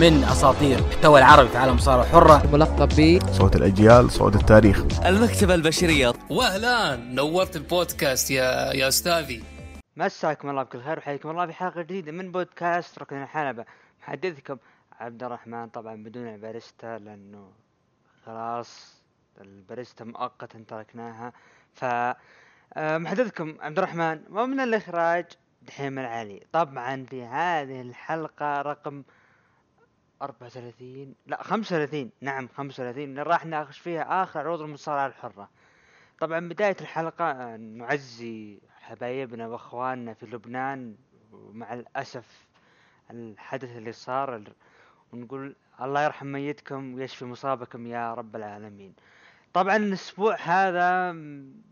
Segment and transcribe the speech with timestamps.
[0.00, 4.84] من أساطير المحتوى العربي في عالم المصارعه الحره ملقب ب صوت الأجيال صوت التاريخ.
[5.06, 6.12] المكتبة البشرية.
[6.30, 9.44] واهلا نورت البودكاست يا يا أستاذي.
[9.96, 13.64] مساكم الله بكل خير وحياكم الله في حلقة جديدة من بودكاست ركن الحلبة.
[14.02, 14.56] محدثكم
[15.00, 17.48] عبد الرحمن طبعا بدون الباريستا لأنه
[18.26, 18.94] خلاص
[19.40, 21.32] الباريستا مؤقتا تركناها.
[21.74, 25.24] ف آه، محدثكم عبد الرحمن ومن الإخراج
[25.62, 26.40] دحيم العلي.
[26.52, 29.02] طبعا في هذه الحلقة رقم
[30.24, 35.48] 34 لا 35 نعم 35 اللي راح نناقش فيها آخر عروض المصارعة الحرة.
[36.20, 40.94] طبعا بداية الحلقة نعزي حبايبنا وأخواننا في لبنان
[41.32, 42.46] ومع الأسف
[43.10, 44.42] الحدث اللي صار
[45.12, 48.94] ونقول الله يرحم ميتكم ويشفي مصابكم يا رب العالمين.
[49.52, 51.16] طبعا الأسبوع هذا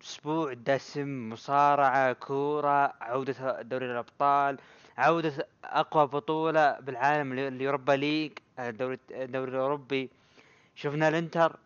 [0.02, 4.58] أسبوع دسم مصارعة كورة عودة دوري الأبطال
[4.98, 10.10] عودة أقوى بطولة بالعالم ال Europa League الدوري الدوري الأوروبي.
[10.74, 11.58] شفنا الإنتر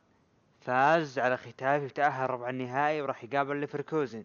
[0.61, 4.25] فاز على خيتافي وتأهل ربع النهائي وراح يقابل ليفركوزن.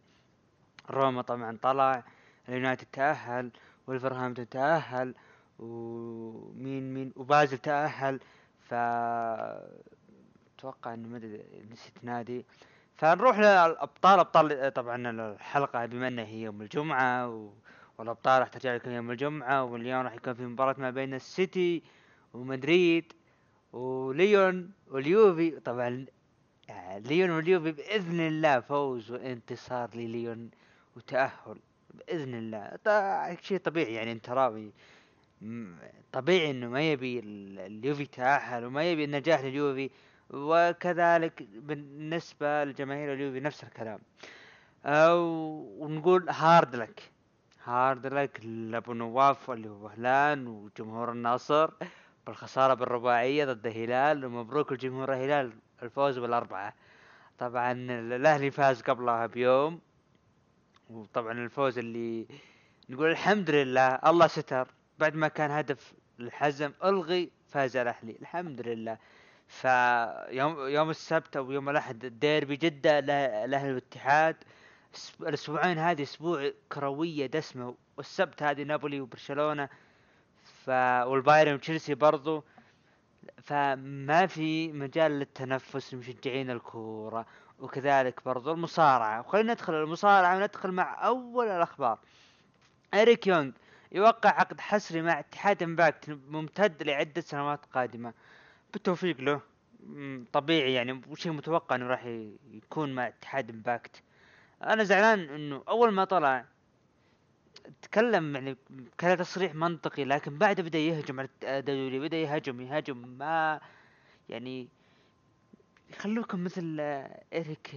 [0.90, 2.04] روما طبعا طلع
[2.50, 3.52] اليونايتد تأهل
[3.88, 5.16] ولفرهامبتون تأهل
[5.60, 8.20] ومين مين؟ وبازل تأهل.
[8.60, 8.74] ف
[10.58, 11.18] أتوقع انه ما
[11.72, 12.46] نسيت نادي.
[12.96, 14.20] فنروح للأبطال.
[14.20, 17.50] أبطال طبعا الحلقة بما إنها هي يوم الجمعة.
[17.98, 21.84] والأبطال راح ترجع لكم يوم الجمعة واليوم راح يكون في مباراة ما بين السيتي
[22.34, 23.14] ومدريد
[23.74, 25.52] وليون واليوفي.
[25.60, 26.06] طبعا
[26.98, 30.50] ليون واليوفي بإذن الله فوز وانتصار لليون
[30.96, 31.60] وتأهل
[31.94, 32.78] بإذن الله.
[33.42, 34.72] شيء طبيعي يعني أنت راوي.
[36.12, 39.90] طبيعي إنه ما يبي ال- اليوفي تأهل وما يبي النجاح لليوفي
[40.30, 44.00] وكذلك بالنسبة لجماهير اليوفي نفس الكلام.
[45.80, 47.12] ونقول hard luck.
[47.64, 51.70] hard luck لابو نواف اللي هو وهلان وجمهور النصر
[52.28, 56.74] بالخسارة بالرباعية ضد الهلال ومبروك لجمهور الهلال الفوز بالأربعة.
[57.38, 59.80] طبعا الأهلي فاز قبلها بيوم
[60.90, 62.28] وطبعا الفوز اللي
[62.90, 64.68] نقول الحمد لله الله ستر.
[65.00, 68.98] بعد ما كان هدف الحزم ألغي فاز الأهلي الحمد لله.
[69.48, 74.36] فيوم يوم السبت أو يوم الأحد الديربي جدة الاهلي والاتحاد
[75.22, 79.70] الأسبوعين هذه أسبوع كروية دسمة والسبت هذه نابولي وبرشلونة
[80.66, 80.70] ف
[81.06, 82.44] والبايرن وتشيلسي برضو
[83.44, 87.26] فما في مجال للتنفس لمشجعين الكورة
[87.60, 89.20] وكذلك برضو المصارعة.
[89.20, 92.00] وخلينا ندخل المصارعة وندخل مع أول الأخبار.
[92.94, 93.52] إريك يونغ
[93.92, 98.14] يوقع عقد حصري مع اتحاد Impact ممتد لعدة سنوات قادمة.
[98.74, 99.42] بالتوفيق له.
[100.34, 102.06] طبيعي يعني وشيء متوقع إنه راح
[102.52, 104.02] يكون مع اتحاد Impact
[104.64, 106.46] أنا زعلان إنه أول ما طلع
[107.82, 108.58] تكلم يعني
[108.98, 113.60] كان تصريح منطقي لكن بعده بدأ يهجم على الدوري بدأ يهاجم يهاجم ما
[114.30, 114.68] يعني
[115.98, 116.80] خلوكم مثل
[117.34, 117.72] إيريك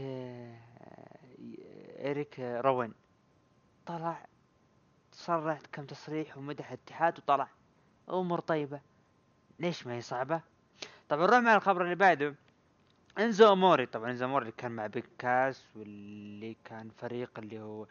[1.99, 2.93] إيريك آه، روين.
[3.87, 4.27] طلع
[5.13, 7.49] صرح كم تصريح ومدح الاتحاد وطلع.
[8.09, 8.81] أمور طيبة.
[9.59, 10.41] ليش ما هي صعبة؟
[11.09, 12.35] طبعا نروح مع الخبر اللي بعده.
[13.19, 17.87] إنزو أموري طبعا إنزو أموري اللي كان مع بيغ كاس واللي كان فريق اللي هو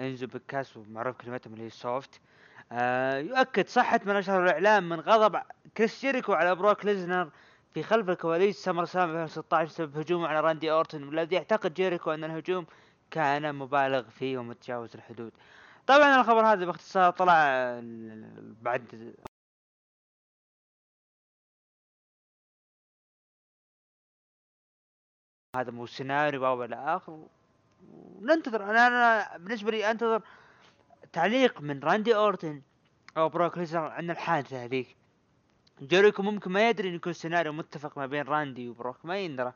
[0.00, 2.20] إنزو بيغ كاس ومعروف كلمتهم اللي هي soft
[2.72, 5.42] آه يؤكد صحة ما نشره الإعلام من غضب
[5.76, 7.30] كريس جيريكو على بروك ليسنر
[7.74, 12.66] في خلف الكواليس SummerSlam 2016 بسبب هجومه على راندي أورتون والذي يعتقد جيريكو أن الهجوم
[13.10, 15.32] كان مبالغ فيه ومتجاوز الحدود.
[15.86, 17.34] طبعا الخبر هذا باختصار طلع
[18.62, 19.14] بعد
[25.60, 27.26] هذا مو سيناريو أو إلى اخره
[27.92, 30.22] وننتظر أنا أنا بالنسبة لي أنتظر
[31.12, 32.62] تعليق من راندي أورتن
[33.16, 34.96] أو بروك ليزنر عن الحادثة هذيك.
[35.82, 39.52] جيريكو ممكن ما يدري انه يكون سيناريو متفق ما بين راندي وبروك ما يندرى.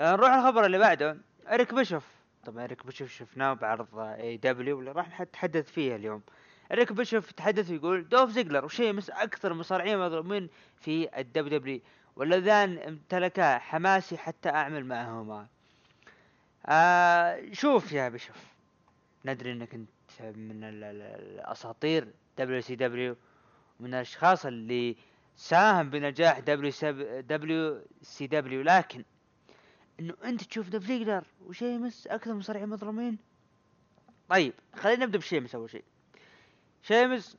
[0.00, 1.18] آه، نروح الخبر اللي بعده.
[1.48, 2.06] إريك بيشوف.
[2.44, 6.22] طبعا إريك بيشوف شفناه بعرض AEW اللي راح نتحدث فيه اليوم.
[6.72, 11.80] إريك بيشوف يتحدث ويقول دولف زيجلر وشيمس أكثر المصارعين مظلومين في ال WW
[12.18, 15.46] واللذان امتلكا حماسي حتى أعمل معهما.
[16.66, 18.36] آه شوف يا بيشوف.
[19.24, 19.88] ندري إنك أنت
[20.20, 23.16] من ال- ال- الأساطير WCW
[23.80, 24.96] من الأشخاص اللي
[25.36, 26.72] ساهم بنجاح دبليو
[27.20, 29.04] WCW لكن
[30.00, 33.18] إنه أنت تشوف دولف زيجلر وشيمس أكثر مصارعين مظلومين.
[34.28, 35.84] طيب خلينا نبدأ بشيمس اول شيء
[36.82, 37.36] شيمس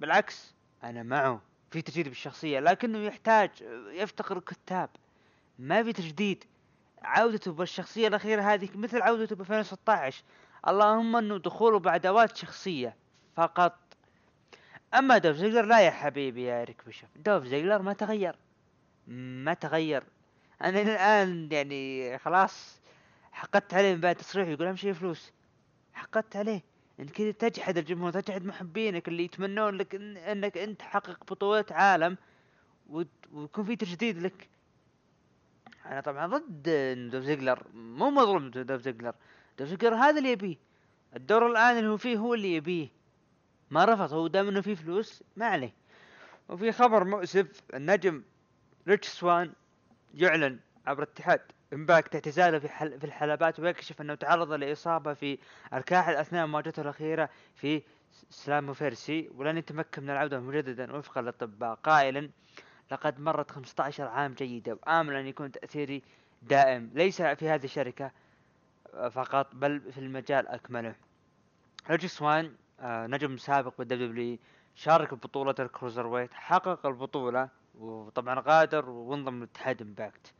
[0.00, 0.54] بالعكس
[0.84, 1.42] أنا معه.
[1.70, 3.50] في تجديد بالشخصية لكنه يحتاج
[3.92, 4.90] يفتقر كتاب
[5.58, 6.44] ما في تجديد.
[7.02, 10.22] عودته بالشخصية الأخيرة هذه مثل عودته ب 2016
[10.68, 12.96] اللهم انه دخوله بادوات شخصية
[13.36, 13.78] فقط.
[14.94, 17.08] أما دوف زيجلر لا يا حبيبي يا ريك بيشوف.
[17.16, 18.36] دوف زيجلر ما تغير.
[19.44, 20.04] ما تغير.
[20.62, 22.80] أنا الآن يعني خلاص
[23.32, 25.32] حقدت عليه من بعد تصريح يقول أهم شيء فلوس.
[25.94, 26.62] حقدت عليه.
[27.00, 32.16] انك كذا تجحد الجمهور تجحد محبينك اللي يتمنون لك إن إنك أنت تحقق بطولات عالم
[32.88, 34.48] ويكون في تجديد لك.
[35.86, 36.68] أنا طبعا ضد
[37.10, 39.14] دوف زيجلر مو مظلوم دوف زيجلر.
[39.58, 40.56] دولف زيجلر هذا اللي يبيه.
[41.16, 42.88] الدور الآن اللي هو فيه هو اللي يبيه.
[43.70, 45.74] ما رفض هو دام إنه فيه فلوس ما عليه.
[46.48, 48.22] وفي خبر مؤسف النجم
[48.88, 49.52] ريتش سوان
[50.14, 51.40] يعلن عبر اتحاد.
[51.72, 55.38] Impact اعتزاله في حل في الحلبات ويكشف أنه تعرض لإصابة في
[55.74, 57.82] الكاحل اثناء مواجهته الأخيرة في
[58.30, 59.30] Slammiversary.
[59.34, 62.30] ولن يتمكن من العودة مجددا وفقا للاطباء قائلا
[62.90, 66.02] لقد مرت 15 عام جيده وامل أن يكون تأثيري
[66.42, 66.90] دائم.
[66.94, 68.10] ليس في هذه الشركة
[69.10, 70.94] فقط بل في المجال بأكمله.
[71.90, 74.38] ريتش سوان آه، نجم سابق بال WW
[74.74, 80.34] شارك ببطولة ال Cruiserweight حقق البطولة وطبعا غادر وانضم لاتحاد Impact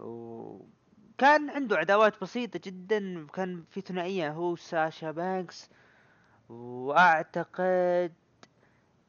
[0.00, 5.70] وكان عنده عداوات بسيطة جدا كان في ثنائية هو ساشا بانكس.
[6.48, 8.12] وأعتقد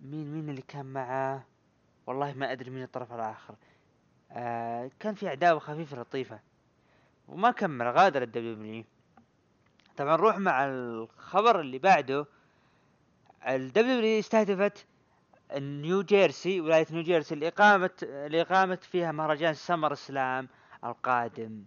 [0.01, 1.43] مين مين اللي كان معاه
[2.07, 3.55] والله ما أدري مين الطرف الآخر.
[4.31, 6.39] آه كان في عداوة خفيفة لطيفة.
[7.27, 8.83] وما كمل غادر ال WW
[9.97, 12.25] طبعا نروح مع الخبر اللي بعده.
[13.47, 14.85] ال WW استهدفت
[15.57, 17.89] نيو جيرسي ولاية نيو جيرسي لإقامة
[18.29, 20.49] لإقامة فيها مهرجان SummerSlam
[20.83, 21.63] القادم.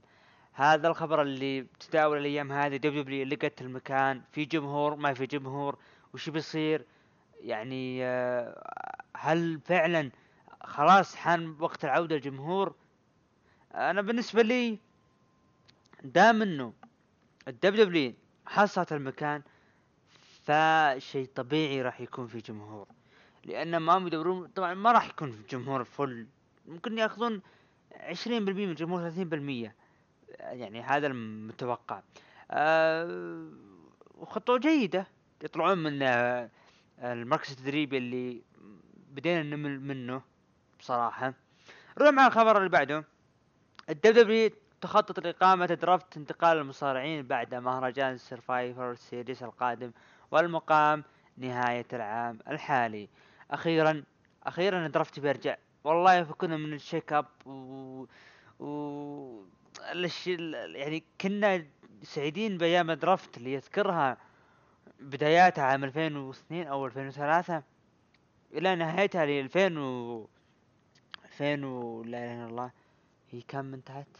[0.52, 5.78] هذا الخبر اللي تداول الأيام هذه WW لقت المكان في جمهور ما في جمهور
[6.14, 6.84] وش بيصير؟
[7.40, 10.10] يعني آه، هل فعلا
[10.64, 12.74] خلاص حان وقت العودة الجمهور
[13.74, 14.78] أنا بالنسبة لي
[16.04, 16.72] دام إنه
[17.48, 18.14] ال WW
[18.46, 19.42] حصلت المكان
[20.44, 22.86] فشيء طبيعي راح يكون في جمهور.
[23.44, 26.26] لأن ما يدورون طبعا ما راح يكون في جمهور فل
[26.66, 27.42] ممكن يأخذون
[27.98, 29.70] 20% من الجمهور 30%
[30.40, 32.02] يعني هذا المتوقع.
[32.50, 33.48] آه
[34.14, 35.06] وخطوة جيدة.
[35.44, 36.50] يطلعون من آه
[36.98, 38.42] المركز التدريبي اللي
[39.10, 40.22] بدينا نمل منه
[40.80, 41.34] بصراحة.
[41.98, 43.04] نروح مع الخبر اللي بعده.
[43.90, 44.50] ال W
[44.80, 49.92] تخطط لإقامة draft انتقال المصارعين بعد مهرجان Survivor Series القادم
[50.30, 51.04] والمقام
[51.36, 53.08] نهاية العام الحالي.
[53.50, 54.02] أخيرا
[54.46, 58.06] أخيرا draft بيرجع والله فكنا من ال shake-up و,
[58.60, 59.44] و...
[60.74, 61.66] يعني كنا
[62.02, 64.16] سعيدين بأيام درافت اللي يذكرها
[65.00, 67.62] بداياتها عام 2002 أو 2003
[68.52, 70.28] إلى نهايتها ل 2000 و
[71.24, 72.70] 2000 و لا إله إلا الله
[73.30, 74.16] هي كم انتهت؟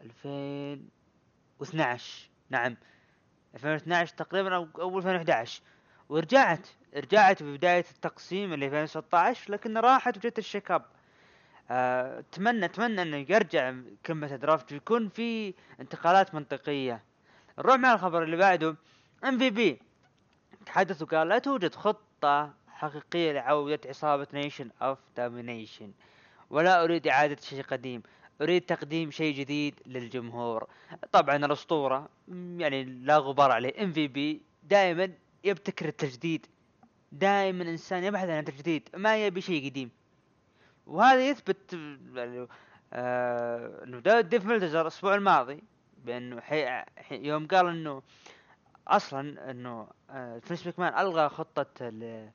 [0.00, 2.76] 2012 نعم
[3.54, 5.62] 2012 تقريبا أو أو 2011
[6.08, 10.84] ورجعت رجعت ببداية التقسيم اللي 2016 لكن راحت وجت الشيك أب
[11.70, 13.74] اتمنى أتمنى إنه يرجع
[14.06, 17.02] كلمة draft ويكون في انتقالات منطقية.
[17.58, 18.76] نروح مع الخبر اللي بعده.
[19.24, 19.78] MVP
[20.66, 25.92] تحدث وقال لا توجد خطة حقيقية لعودة عصابة Nation of Domination
[26.50, 28.02] ولا أريد إعادة شيء قديم.
[28.42, 30.66] أريد تقديم شيء جديد للجمهور.
[31.12, 32.08] طبعا الأسطورة
[32.56, 33.84] يعني لا غبار عليه.
[33.84, 35.12] MVP دائما
[35.44, 36.46] يبتكر التجديد.
[37.12, 38.88] دائما إنسان يبحث عن التجديد.
[38.96, 39.99] ما يبي شيء قديم.
[40.90, 41.72] وهذا يثبت
[42.14, 42.46] يعني،
[42.92, 45.62] آه إنه ديف ميلتزر الأسبوع الماضي
[46.04, 46.66] بأنه حي...
[46.96, 47.26] حي...
[47.26, 48.02] يوم قال إنه
[48.88, 52.30] أصلا إنه آه فينس ماكمان ألغى خطة ال-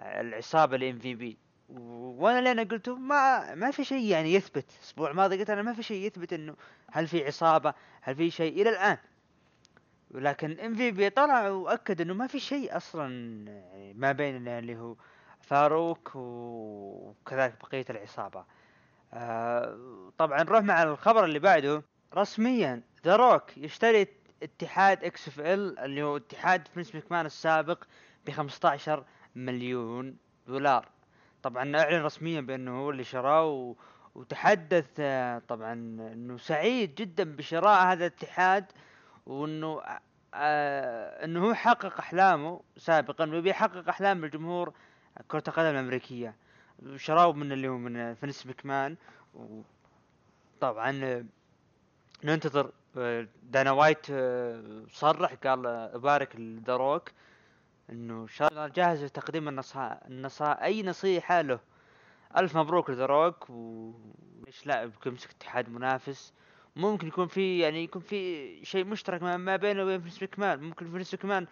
[0.00, 1.38] العصابة ال MVP.
[1.68, 4.66] وأنا اللي أنا قلته ما ما في شيء يعني يثبت.
[4.78, 6.56] الأسبوع الماضي قلت أنا ما في شيء يثبت إنه
[6.90, 8.98] هل في عصابة هل في شيء إلى الآن.
[10.10, 13.04] ولكن MVP طلع وأكد إنه ما في شيء أصلا
[13.46, 14.94] يعني ما بين اللي هو
[15.42, 18.44] فاروق وكذلك بقية العصابة
[19.14, 19.78] آه
[20.18, 21.82] طبعا نروح مع الخبر اللي بعده
[22.14, 24.06] رسميا The Rock يشتري
[24.42, 27.84] اتحاد XFL اللي هو اتحاد فينس مكمان السابق
[28.26, 29.04] ب 15
[29.36, 30.88] مليون دولار
[31.42, 33.74] طبعا أعلن رسميا بأنه هو اللي شراه.
[34.14, 38.64] وتحدث آه، طبعا إنه سعيد جدا بشراء هذا الاتحاد
[39.26, 39.82] وإنه
[40.34, 44.72] آه إنه هو حقق أحلامه سابقا ويبي يحقق أحلام الجمهور
[45.28, 46.34] كرة القدم الأمريكية.
[46.96, 48.96] شراه من اللي هو من فينس مكمان
[49.34, 51.24] وطبعا آه،
[52.24, 57.10] ننتظر آه، دانا وايت آه، صرح قال آه، إبارك ل The Rock
[57.90, 60.52] إنه شاء جاهز لتقديم النصائح النصا...
[60.52, 61.60] أي نصيحة له.
[62.36, 63.92] ألف مبروك ل The Rock و
[64.46, 66.32] ليش لا يمكن يمسك اتحاد منافس.
[66.76, 71.14] ممكن يكون في يعني يكون في شيء مشترك ما, بينه وبين فينس مكمان ممكن فينس
[71.14, 71.46] مكمان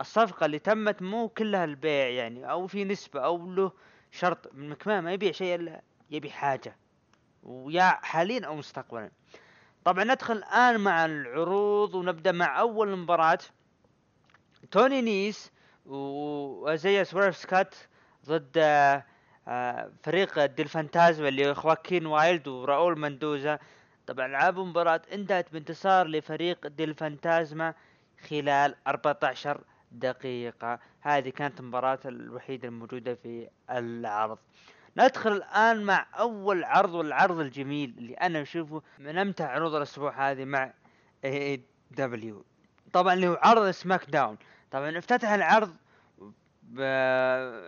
[0.00, 3.72] الصفقة اللي تمت مو كلها البيع يعني أو في نسبة أو له
[4.10, 6.76] شرط مكمان ما يبيع شيء إلا يبي حاجة
[7.42, 9.10] ويا حاليا أو مستقبلا.
[9.84, 13.38] طبعا ندخل الآن مع العروض ونبدأ مع أول مباراة.
[14.70, 15.52] توني نيس
[15.86, 17.74] وآيزايا سويرف سكوت
[18.26, 18.58] ضد
[19.48, 23.58] آه، فريق ديل فانتازما اللي خواكين وايلد وراؤول مندوزا.
[24.06, 27.74] طبعا لعبوا مباراة إنتهت بانتصار لفريق ديل فانتازما
[28.28, 30.78] خلال 14 دقيقة.
[31.00, 34.38] هذه كانت المباراة الوحيدة الموجودة في العرض.
[34.96, 40.44] ندخل الآن مع أول عرض والعرض الجميل اللي أنا أشوفه من أمتع عروض الأسبوع هذه
[40.44, 40.72] مع
[41.90, 42.44] دبليو
[42.92, 44.36] طبعا اللي هو عرض سماك داون.
[44.70, 45.76] طبعا افتتح العرض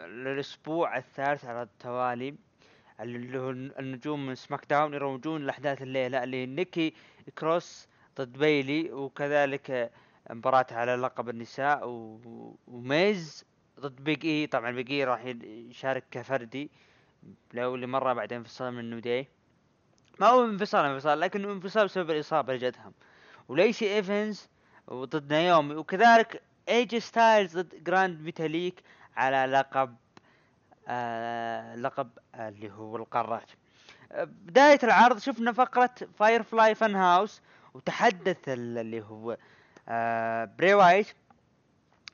[0.08, 2.34] للأسبوع الثالث على التوالي
[3.00, 6.94] اللي هو النجوم من سماك داون يروجون لأحداث الليلة اللي نيكي
[7.38, 9.92] كروس ضد بيلي وكذلك
[10.30, 11.80] مباراة على لقب النساء
[12.66, 13.44] وميز
[13.80, 16.70] ضد بيج اي طبعا بيج اي راح يشارك كفردي
[17.52, 19.28] لأول مرة بعد انفصال من نيو داي
[20.20, 22.92] ما هو انفصال انفصال لكن انفصال بسبب الإصابة اللي جتهم
[23.48, 24.48] وليسي إيفنز
[24.86, 28.82] وضد نايومي وكذلك اي جي ستايلز ضد جراند ميتاليك
[29.16, 29.96] على لقب
[30.88, 33.50] آه لقب آه اللي هو القارات.
[34.24, 37.42] بداية العرض شفنا فقرة Firefly Fun House
[37.74, 39.36] وتحدث اللي هو
[39.88, 41.06] آه بري وايت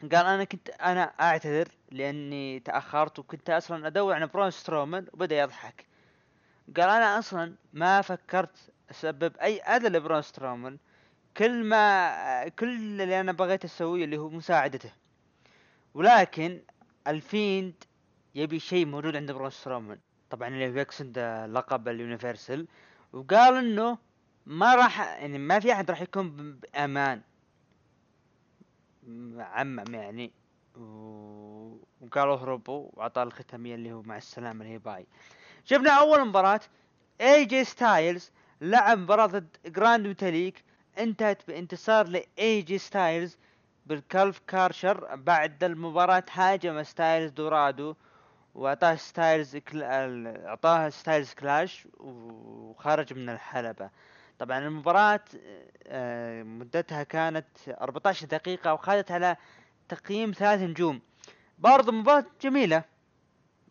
[0.02, 5.86] قال أنا كنت أنا أعتذر لأني تأخرت وكنت أصلا أدور عن برون سترومان وبدأ يضحك.
[6.76, 10.78] قال أنا أصلا ما فكرت أسبب أي أذى لبرون سترومان
[11.36, 14.92] كل ما كل اللي أنا بغيت أسويه اللي هو مساعدته.
[15.94, 16.60] ولكن
[17.06, 17.74] الفيند
[18.34, 19.98] يبي شيء موجود عند برون سترومان
[20.30, 21.18] طبعا اللي يقصد
[21.52, 22.66] لقب ال Universal.
[23.12, 23.98] وقال إنه
[24.46, 27.22] ما راح يعني ما في أحد راح يكون بأمان.
[29.38, 30.32] عمم يعني.
[32.00, 35.06] وقالوا اهربوا واعطاه الختامية اللي هو مع السلامة اللي هي bye.
[35.64, 36.60] شفنا أول مباراة
[37.20, 38.30] اي جي ستايلز
[38.60, 40.64] لعب مباراة ضد جراند ميتاليك
[40.98, 43.36] انتهت بانتصار لاي جي ستايلز
[43.86, 45.16] بال Calf Crusher.
[45.16, 47.94] بعد المباراة هاجم ستايلز دورادو
[48.54, 49.58] وأعطاه ستايلز.
[49.74, 53.90] اعطاه Styles Clash وخرج من الحلبة.
[54.38, 55.20] طبعا المباراة
[55.86, 59.36] آه، مدتها كانت 14 دقيقة وخذت على
[59.88, 61.00] تقييم ثلاث نجوم.
[61.58, 62.84] برضو مباراة جميلة.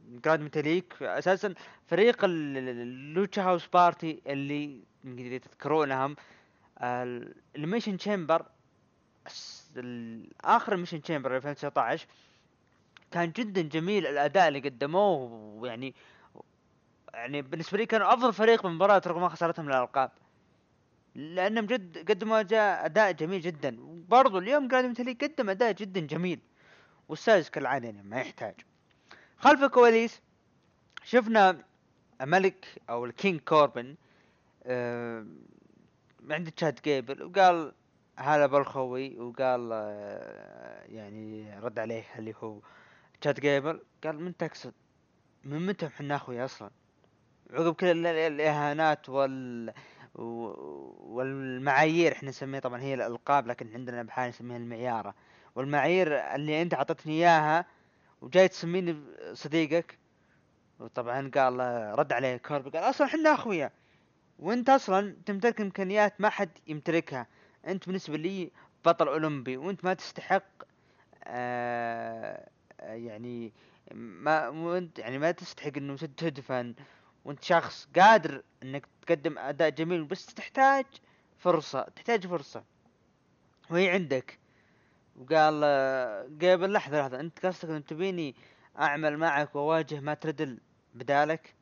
[0.07, 1.53] جراند ميتاليك أساسا
[1.87, 6.15] فريق اللوتشا هاوس بارتي اللي تذكرونهم.
[7.55, 8.45] Elimination Chamber
[10.43, 12.07] اخر Elimination Chamber 2019
[13.11, 15.95] كان جدا جميل الأداء اللي قدموه ويعني
[17.13, 20.11] يعني بالنسبة لي كانوا أفضل فريق من المباراه رغم ما خسارتهم الالقاب
[21.15, 22.39] لانهم جد قدموا
[22.85, 23.81] أداء جميل جدا.
[23.81, 26.39] وبرضو اليوم جراند ميتاليك قدم أداء جدا جميل.
[27.09, 28.55] والسادس كالعاده يعني ما يحتاج.
[29.37, 30.21] خلف الكواليس
[31.03, 31.63] شفنا
[32.21, 33.95] الملك أو ال King كوربن
[34.63, 35.25] آه
[36.29, 37.73] عند تشاد جيبل وقال
[38.17, 42.59] هلا بالخوي وقال آه يعني رد عليه اللي هو
[43.21, 43.79] تشاد جيبل.
[44.03, 44.73] قال من تقصد؟
[45.43, 46.69] من متى إحنا أخوي أصلا؟
[47.53, 49.73] عقب كل الإهانات وال
[50.15, 55.15] والمعايير إحنا نسميها طبعا هي الألقاب لكن عندنا بحال نسميها المعيارة.
[55.55, 57.65] والمعايير اللي أنت عطتني إياها
[58.21, 58.95] وجاي تسميني
[59.33, 59.97] صديقك
[60.79, 61.59] وطبعا قال
[61.99, 63.71] رد عليه كوربي قال أصلا إحنا أخويا.
[64.39, 67.27] وأنت أصلا تمتلك إمكانيات ما حد يمتلكها.
[67.67, 68.51] أنت بالنسبة لي
[68.85, 70.43] بطل أولمبي وأنت ما تستحق
[71.23, 72.47] آه
[72.81, 73.53] يعني
[73.95, 76.73] ما وأنت يعني ما تستحق إنه تدفن.
[77.25, 80.85] وانت شخص قادر انك تقدم أداء جميل بس تحتاج
[81.37, 82.63] فرصة تحتاج فرصة.
[83.69, 84.39] وهي عندك.
[85.15, 85.63] وقال
[86.41, 88.35] قبل لحظة لحظة انت قصدك إن تبيني
[88.79, 90.59] أعمل معك وأواجه ما تردل
[90.95, 91.55] بدالك؟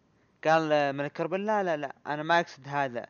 [0.47, 3.07] قال ملك كربل لا لا لا أنا ما أقصد هذا.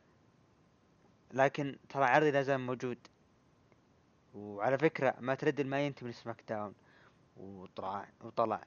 [1.33, 2.97] لكن ترى عرضي لازال موجود.
[4.33, 6.73] وعلى فكرة ما تردل ما ينتمي لسماك داون.
[7.37, 8.61] وطلع وطلع.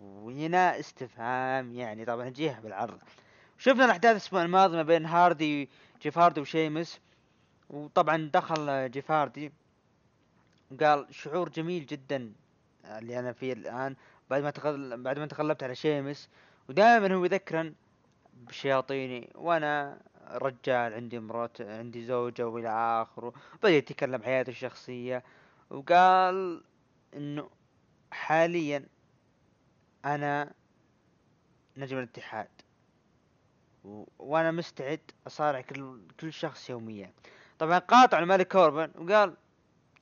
[0.00, 2.98] وهنا استفهام يعني طبعا جيه بالعرض.
[3.58, 5.68] شفنا الأحداث الأسبوع الماضي ما بين هاردي
[6.02, 7.00] جيف هاردي وشيمس
[7.70, 9.52] وطبعا دخل جيف هاردي
[10.70, 12.32] وقال شعور جميل جدا
[12.84, 13.96] اللي أنا فيه الآن
[14.30, 15.02] بعد ما تغل...
[15.02, 16.28] بعد ما تغلبت على شيمس.
[16.68, 17.74] ودائما هو يذكرن
[18.34, 19.98] بشياطيني وأنا
[20.30, 25.22] رجال عندي مرات عندي زوجة وإلى آخره بدأ يتكلم حياته الشخصية.
[25.70, 26.62] وقال
[27.16, 27.50] إنه
[28.10, 28.84] حاليا
[30.04, 30.52] أنا
[31.76, 32.48] نجم الاتحاد.
[34.18, 37.12] وأنا مستعد أصارع كل كل شخص يوميا.
[37.58, 39.36] طبعا قاطع الملك كوربن وقال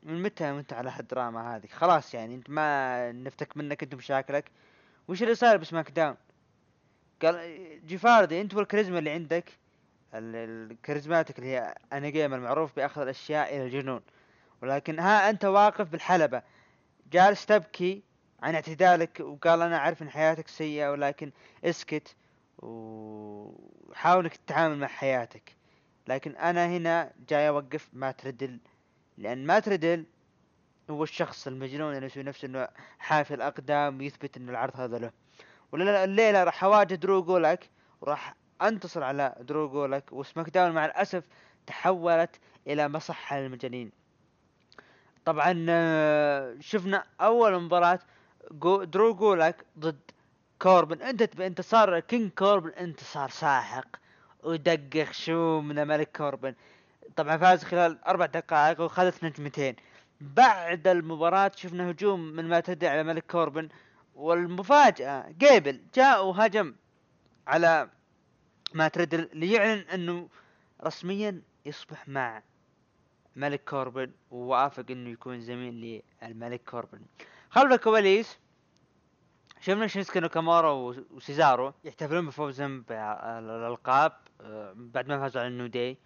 [0.03, 4.51] من متى وانت على هالدراما هذه؟ خلاص يعني أنت ما نفتك منك أنت مشاكلك.
[5.09, 6.17] وش اللي صار بسماك داون؟
[7.23, 9.59] قال جيف هاردي أنت والكاريزما اللي عندك
[10.15, 14.01] ال- ال Charismatic اللي هي Enigma المعروف بأخذ الأشياء إلى الجنون.
[14.63, 16.43] ولكن ها أنت واقف بالحلبة
[17.13, 18.03] جالس تبكي
[18.43, 21.33] عن اعتدالك وقال أنا أعرف إن حياتك سيئة ولكن
[21.65, 22.17] اسكت
[22.59, 25.57] وحاول إنك تتعامل مع حياتك.
[26.09, 28.59] لكن أنا هنا جاي أوقف مات ريدل.
[29.19, 30.07] لأن مات ريدل
[30.91, 32.69] هو الشخص المجنون اللي يسوي نفسه إنه
[32.99, 35.11] حافي الأقدام ويثبت إن العرض هذا له.
[36.05, 37.71] الليلة راح أواجه درو جولك
[38.01, 41.25] وراح أنتصر على درو جولك وسماك داون مع الأسف
[41.67, 43.93] تحولت إلى مصحة للمجانين.
[45.25, 47.99] طبعا آه، شفنا أول مباراة
[48.51, 50.01] جو درو جولك ضد
[50.63, 53.97] كوربن انتهت بانتصار كينج كوربن انتصار ساحق.
[54.43, 56.55] ودقق شو من ملك كوربن
[57.17, 59.77] طبعا فاز خلال أربع دقائق وخذت نجمتين.
[60.21, 63.69] بعد المباراة شفنا هجوم من ما تدعي على ملك كوربن
[64.15, 66.75] والمفاجأة جيبل جاء وهجم
[67.47, 67.91] على
[68.75, 70.29] مات ريدل ليعلن إنه
[70.85, 72.43] رسميا يصبح مع
[73.37, 77.01] ملك كوربن ووافق إنه يكون زميل للملك كوربن
[77.51, 78.39] خلف الكواليس
[79.61, 85.99] شفنا شينسكي ناكامورا و- وسيزارو يحتفلون بفوزهم بالألقاب آه، بعد ما فازوا على النو داي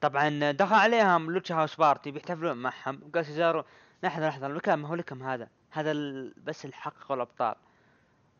[0.00, 3.00] طبعا دخل عليهم لوتشا هاوس بارتي بيحتفلون معهم.
[3.02, 3.64] وقال سيزارو
[4.02, 5.92] لحظة لحظة المكان ما هو لكم هذا؟ هذا
[6.36, 7.54] بس الحق والابطال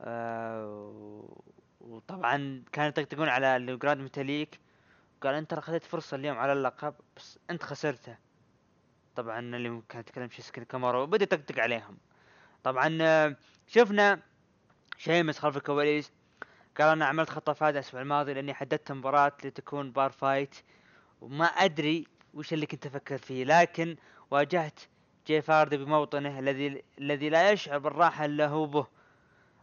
[0.01, 1.41] آه، و-
[1.81, 4.61] وطبعا كانوا يطقطقون على الجراند ميتاليك.
[5.23, 8.17] قال أنت ترى خذيت فرصة اليوم على اللقب بس أنت خسرته.
[9.17, 11.99] طبعا اللي كان يتكلم شينسكي ناكامورا وبدأ يطقطق عليهم.
[12.65, 13.37] طبعا آه،
[13.67, 14.23] شفنا
[14.99, 16.13] شيمس خلف الكواليس
[16.79, 20.55] قال أنا عملت في هذا الأسبوع الماضي لأني حددت مباراة لتكون bar fight
[21.21, 23.97] وما أدري وش اللي كنت أفكر فيه لكن
[24.31, 24.81] واجهت
[25.27, 28.87] جيف هاردي بموطنه الذي الذي لا يشعر بالراحة إلا هو به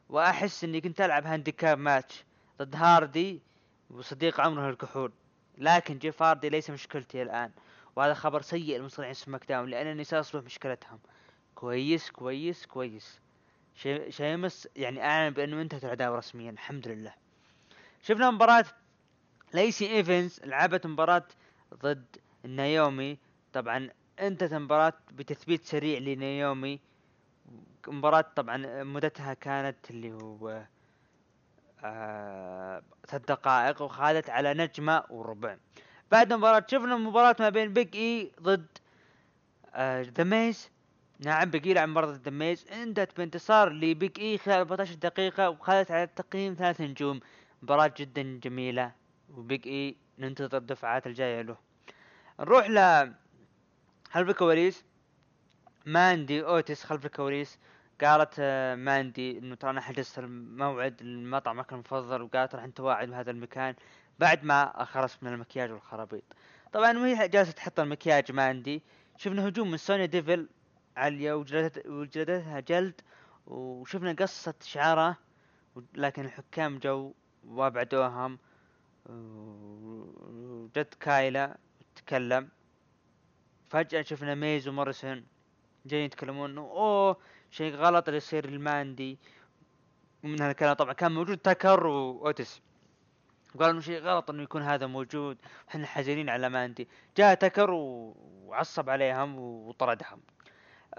[0.09, 2.25] وأحس إني كنت ألعب handicap match
[2.59, 3.41] ضد هاردي
[3.89, 5.11] وصديق عمره الكحول
[5.57, 7.51] لكن جيف هاردي ليس مشكلتي الآن
[7.95, 10.99] وهذا خبر سيء لمصارعين سماك داون لأنني سأصبح مشكلتهم.
[11.57, 13.19] كويس كويس كويس.
[13.75, 17.13] شي- شيمس يعني أعلن بأنه انتهت العداوة رسميا الحمد لله.
[18.01, 18.65] شفنا مباراة
[19.53, 21.27] ليسي إيفنز لعبت مباراة
[21.73, 22.05] ضد
[22.43, 23.17] نايومي.
[23.53, 23.89] طبعا
[24.19, 26.79] انتهت المباراة بتثبيت سريع لنايومي.
[27.87, 30.63] مباراة طبعا مدتها كانت اللي هو
[31.83, 35.57] آه ثلاث دقائق وحازت على نجمة وربع.
[36.11, 38.67] بعد المباراة شفنا مباراة ما بين بيج إي ضد
[39.73, 40.69] آه ذا ميز.
[41.19, 45.49] نعم بيج اي لعب مباراة ضد ذا ميز انتهت بانتصار لبيج إي خلال 14 دقيقة
[45.49, 47.19] وحازت على تقييم ثلاث نجوم.
[47.61, 48.91] مباراة جدا جميلة
[49.33, 51.57] وبيج إي ننتظر الدفعات الجاية له.
[52.39, 52.77] نروح ل
[54.11, 54.85] خلف الكواليس.
[55.85, 57.59] ماندي واوتس خلف الكواليس.
[58.01, 63.31] قالت آه، ماندي إنه ترى أنا حجزت الموعد المطعمك المفضل وقالت راح انت واعد بهذا
[63.31, 63.75] المكان
[64.19, 66.23] بعد ما خلصت من المكياج والخرابيط.
[66.73, 68.83] طبعا وهي جالسة تحط المكياج ماندي.
[69.17, 70.47] شفنا هجوم من سونيا ديفل
[71.05, 73.01] وجلدت وجلدتها جلد
[73.47, 75.17] وشفنا قصة شعرها
[75.93, 77.13] لكن الحكام جو
[77.47, 78.39] وابعدوهم
[79.09, 81.57] وجت كايلا
[81.95, 82.49] تكلم
[83.69, 85.25] فجأة شفنا ميز وموريسون
[85.85, 87.17] جايين يتكلمون إنه أوه
[87.51, 89.17] شيء غلط اللي يصير لماندي
[90.23, 92.61] ومن هالكلام طبعا كان موجود تاكر واوتس
[93.55, 95.37] وقالوا إنه شيء غلط إنه يكون هذا موجود.
[95.69, 96.87] إحنا حزينين على ماندي.
[97.17, 100.21] جاء تاكر و- وعصب عليهم وطردهم.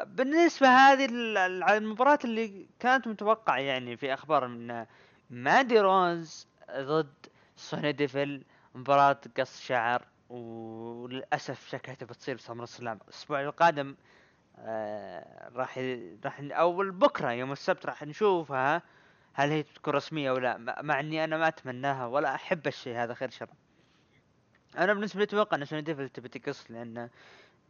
[0.04, 4.86] بالنسبة هذه ال- ال- المباراة اللي كانت متوقعة يعني في أخبار من
[5.30, 6.46] ماندي روز
[6.78, 7.14] ضد
[7.56, 8.42] سوني ديفل
[8.74, 12.98] مباراة قص شعر وللأسف شكلها تبى تصير بسمر سلام.
[13.04, 13.96] الأسبوع القادم
[14.58, 15.78] آه راح
[16.24, 18.82] راح أو بكرة يوم السبت راح نشوفها
[19.34, 23.14] هل هي تكون رسمية ولا مع- مع إني أنا ما أتمناها ولا أحب الشيء هذا
[23.14, 23.48] خير شر.
[24.78, 27.08] أنا بالنسبة لي أتوقع إن سوني ديفل تبي تقص لأن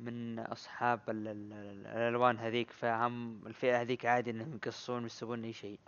[0.00, 5.52] من أصحاب ال- ال- ال- الألوان هذيك فهم الفئة هذيك عادي إنهم يقصون ويسوون أي
[5.52, 5.78] شيء.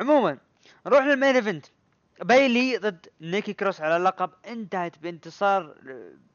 [0.00, 0.38] عموما
[0.86, 1.66] نروح لل main event.
[2.22, 5.74] بايلي ضد نيكي كروس على اللقب انتهت بانتصار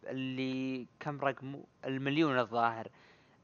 [0.04, 2.88] اللي كم رقمه المليون الظاهر.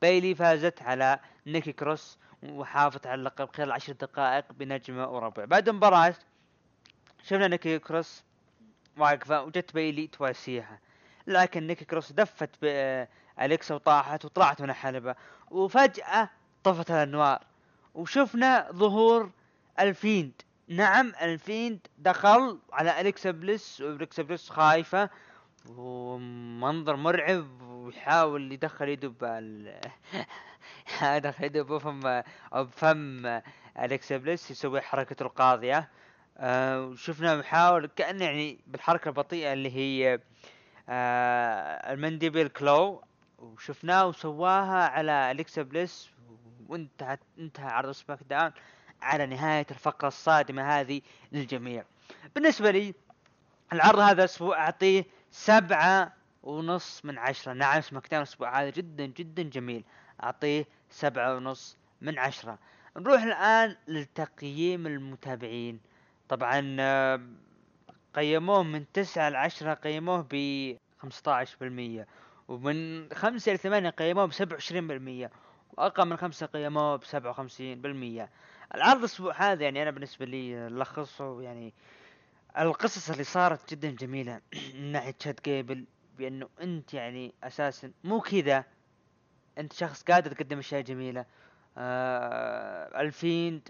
[0.01, 6.15] بايلي فازت على نيكي كروس وحافظت على اللقب خلال عشر دقائق بنجمة وربع بعد المباراة
[7.23, 8.23] شفنا نيكي كروس
[8.97, 10.79] واقفة وجت بايلي تواسيها.
[11.27, 12.49] لكن نيكي كروس دفت
[13.39, 15.15] بأليكسا وطاحت وطلعت من الحلبة
[15.51, 16.29] وفجأة
[16.63, 17.43] طفت الأنوار
[17.93, 19.31] وشفنا ظهور
[19.79, 20.41] الفيند.
[20.67, 25.09] نعم الفيند دخل على أليكسا بليس وأليكسا بليس خايفة
[25.69, 29.79] ومنظر مرعب ويحاول يدخل يده بال
[31.01, 32.21] يدخل يده بفم
[32.53, 33.41] بفم
[33.79, 35.89] اليكسا بليس يسوي حركته القاضية.
[36.37, 40.19] آه وشفنا محاول كأنه يعني بالحركة البطيئة اللي هي
[40.89, 43.01] آه claw.
[43.41, 46.09] وشفناه وسواها على أليكسا بليس
[46.67, 48.51] وانتهى انتهى عرض سماك داون
[49.01, 51.83] على نهاية الفقرة الصادمة هذه للجميع.
[52.35, 52.93] بالنسبة لي
[53.73, 57.53] العرض هذا الأسبوع أعطيه سبعة ونص من عشرة.
[57.53, 59.83] نعم سماك داون الأسبوع هذا جدا جدا جميل.
[60.23, 62.57] أعطيه سبعة ونص من عشرة.
[62.97, 65.79] نروح الآن لتقييم المتابعين.
[66.29, 66.59] طبعا
[68.15, 72.05] قيموه من تسعة لعشرة قيموه ب 15%
[72.49, 75.31] ومن خمسة إلى ثمانية قيموه بسبعة وعشرين بالمية
[75.77, 78.29] وأقل من خمسة قيموه بسبعة وخمسين بالمية.
[78.75, 81.73] العرض الأسبوع هذا يعني أنا بالنسبة لي لخصه يعني
[82.59, 84.41] القصص اللي صارت جدا جميلة
[84.75, 85.85] من ناحية شاد جيبل
[86.17, 88.63] بأنه أنت يعني أساسا مو كذا
[89.57, 91.25] أنت شخص قادر تقدم أشياء جميلة.
[91.77, 93.69] آه الفيند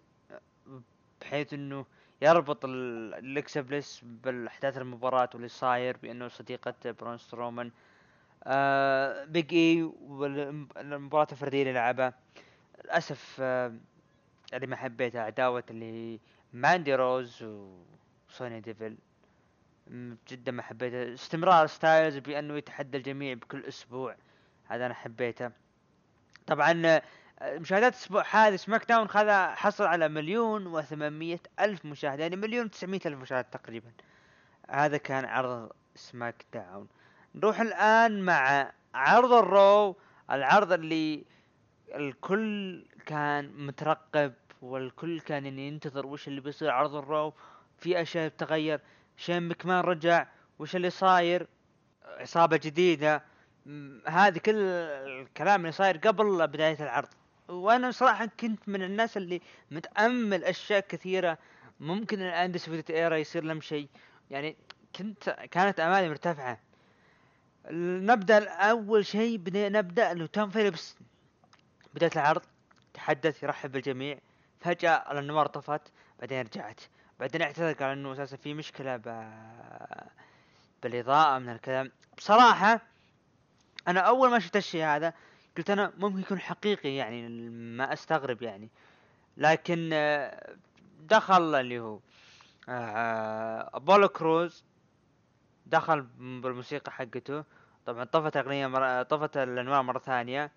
[1.22, 1.86] بحيث أنه
[2.22, 7.89] يربط اليكسا بليس بالأحداث المباراة واللي صاير بأنه صديقة برون سترومان آه
[9.26, 12.14] بيج اي والمباراة الفردية اللي لعبها
[12.84, 13.42] للأسف
[14.54, 15.22] اللي ما حبيتها.
[15.22, 16.20] عداوة اللي
[16.54, 17.44] ماندي روز
[18.30, 18.98] وسوني ديفل
[20.30, 21.14] جدا ما حبيتها.
[21.14, 24.16] استمرار ستايلز بأنه يتحدى الجميع بكل أسبوع.
[24.68, 25.52] هذا أنا حبيته.
[26.48, 27.02] طبعا
[27.42, 33.00] مشاهدات الأسبوع هذا سماك داون خذ حصل على مليون وثمانمية ألف مشاهد يعني مليون وتسعمية
[33.06, 33.92] ألف مشاهد تقريبا.
[34.70, 36.88] هذا كان عرض سماك داون.
[37.36, 39.96] نروح الآن مع عرض الرو
[40.32, 41.26] العرض اللي
[41.96, 47.34] الكل كان مترقب والكل كان ينتظر وش اللي بيصير عرض الرو
[47.78, 48.82] في أشياء بتغير.
[49.18, 50.28] شين مكمان رجع.
[50.60, 51.48] وش اللي صاير؟
[52.06, 53.24] عصابة جديدة.
[54.08, 57.08] هذه كل الكلام اللي صاير قبل بداية العرض.
[57.48, 61.38] وأنا صراحة كنت من الناس اللي متأمل أشياء كثيرة.
[61.80, 63.90] ممكن الاندسبيوتد ايرا يصير لهم شيء.
[64.30, 64.58] يعني
[64.96, 66.69] كنت كانت امالي مرتفعة.
[67.72, 70.96] نبدا اول شيء نبدأ انه توم فيليبس
[71.94, 72.42] بدايه العرض
[72.94, 74.20] تحدث يرحب بالجميع.
[74.60, 75.82] فجأة الانوار طفت
[76.20, 76.82] بعدين رجعت.
[77.20, 79.34] بعدين اعتذر قال إنه أساسا في مشكلة ب...
[80.84, 81.92] بالإضاءة من الكلام.
[82.18, 82.82] بصراحة
[83.88, 85.14] أنا أول ما شفت الشيء هذا
[85.58, 88.70] قلت أنا ممكن يكون حقيقي يعني ما أستغرب يعني.
[89.38, 90.56] لكن آه،
[91.00, 92.00] دخل اللي هو
[92.70, 94.64] آه، ابولو كروز
[95.66, 97.44] دخل بالموسيقى حقته.
[97.90, 99.04] طبعا طفت أغنية مر...
[99.04, 100.52] طفت الانوار مرة ثانية.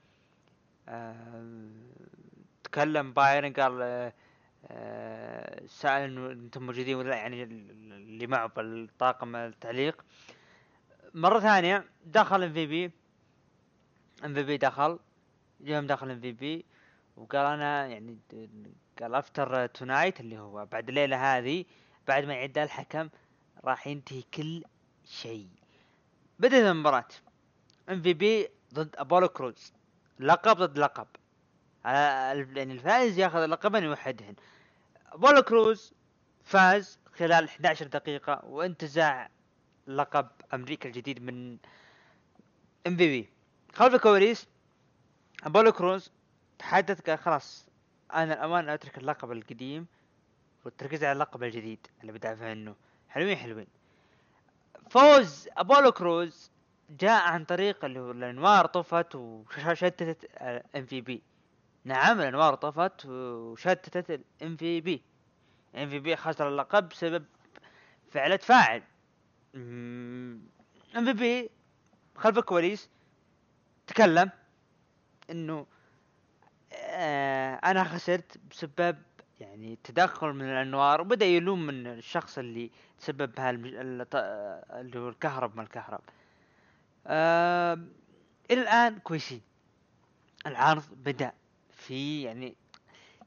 [0.88, 1.44] آه،
[2.64, 4.12] تكلم بايرون قال
[5.66, 10.04] سأل انه أنتم موجودين ولا يعني اللي معه بالطاقم التعليق.
[11.14, 12.90] مرة ثانية دخل إم في بي
[14.24, 14.98] إم في بي دخل
[15.60, 16.64] يوم دخل إم في بي
[17.16, 18.18] وقال أنا يعني
[19.00, 21.64] قال after tonight اللي هو بعد الليلة هذه
[22.08, 23.08] بعد ما يعد الحكم
[23.64, 24.64] راح ينتهي كل
[25.04, 25.61] شيء.
[26.42, 27.08] بدأت المباراة.
[27.88, 29.72] ام في بي ضد ابولو كروز
[30.18, 31.06] لقب ضد لقب.
[31.84, 34.34] يعني الفائز ياخذ اللقبين ويوحدهن
[35.12, 35.92] ابولو كروز
[36.44, 39.28] فاز خلال 11 دقيقة وانتزع
[39.86, 41.58] لقب أمريكا الجديد من
[42.86, 43.28] ام في بي
[43.74, 44.46] خلف الكواليس
[45.44, 46.10] ابولو كروز
[46.58, 47.66] تحدث قال خلاص
[48.14, 49.86] أنا الأمان أترك اللقب القديم
[50.64, 52.74] والتركيز على اللقب الجديد اللي بدافع عنه
[53.08, 53.66] حلوين حلوين.
[54.92, 56.50] فوز أبولو كروز
[56.90, 60.30] جاء عن طريق اللي هو الأنوار طفت وشتتت
[60.76, 61.22] إم في بي.
[61.84, 65.02] نعم الأنوار طفت وشتتت الام في بي.
[65.76, 67.24] إم في بي خسر اللقب بسبب
[68.10, 68.82] فعلة فاعل
[69.54, 70.42] إم
[71.04, 71.50] في بي
[72.16, 72.88] خلف الكواليس
[73.86, 74.30] تكلم
[75.30, 75.66] إنه
[76.72, 78.96] آه أنا خسرت بسبب
[79.42, 86.00] يعني تدخل من الأنوار وبدأ يلوم من الشخص اللي تسبب اللي هو الكهرب ما الكهرب.
[87.06, 87.72] آه
[88.50, 89.40] إلى الآن كويسين.
[90.46, 91.32] العرض بدأ
[91.72, 92.54] في يعني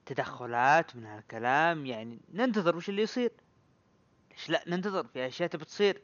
[0.06, 3.32] تدخلات من هالكلام يعني ننتظر وش اللي يصير.
[4.32, 6.02] ليش لا ننتظر؟ في أشياء تبي تصير.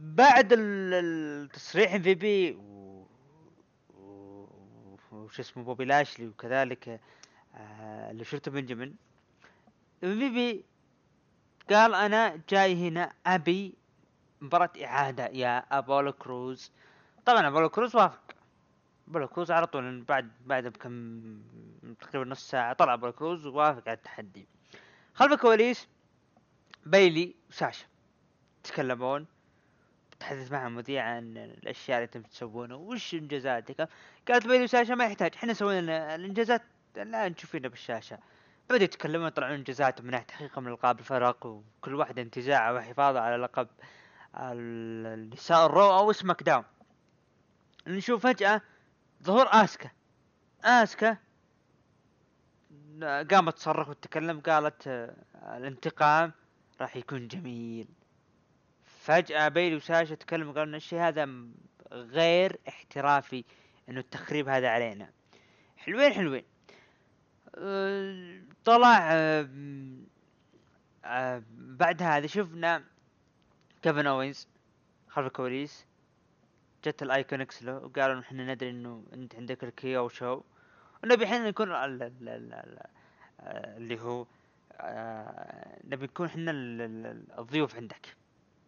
[0.00, 2.58] بعد التصريح في بي
[5.12, 7.00] وش اسمه بوبي لاشلي وكذلك
[7.54, 8.94] آه اللي شفته بنجمن
[10.02, 10.64] بيبي
[11.70, 13.74] قال أنا جاي هنا أبي
[14.40, 16.70] مباراة إعادة يا أبولو كروز.
[17.26, 18.20] طبعا أبولو كروز وافق.
[19.08, 21.22] أبولو كروز على طول بعد بعد بكم
[22.00, 24.46] تقريبا نص ساعة طلع أبولو كروز ووافق على التحدي.
[25.14, 25.88] خلف الكواليس
[26.86, 27.86] بيلي وساشا
[28.64, 29.26] تكلمون
[30.20, 33.88] تحدث مع المذيع عن الأشياء اللي أنتم تسوونها وش إنجازاتك؟
[34.28, 36.62] قالت بيلي وساشا ما يحتاج إحنا سوينا الإنجازات
[36.96, 38.18] لا نشوفينها بالشاشة.
[38.64, 43.36] بدأوا يتكلمون يطلعون انجازاتهم من ناحية تحقيق من القاب الفرق وكل واحد انتزاعه وحفاظه على
[43.36, 43.68] لقب
[44.36, 46.64] النساء الرو أو سماك داون
[47.86, 48.62] نشوف فجأة
[49.22, 49.90] ظهور آسكا.
[50.64, 51.16] آسكا
[53.02, 54.88] قامت تصرخ وتتكلم قالت
[55.36, 56.32] الانتقام
[56.80, 57.88] راح يكون جميل.
[58.84, 61.28] فجأة بيلي وساشا تكلم قالوا إن الشيء هذا
[61.92, 63.44] غير احترافي
[63.88, 65.10] إنه التخريب هذا علينا.
[65.76, 66.44] حلوين حلوين.
[68.64, 70.06] طلع أه، م-
[71.04, 72.84] أه، بعد هذا شفنا
[73.82, 74.48] كيفن أوينز
[75.08, 75.86] خلف الكواليس
[76.84, 80.40] جت الايكونكس له وقالوا إحنا ندري إنه أنت عندك ال KO Show.
[81.04, 82.86] ونبي إحنا نكون ال- ال- ال- ال-
[83.40, 84.26] آه، اللي هو
[84.72, 88.16] آه، نبي نكون إحنا ال- ال- الضيوف عندك.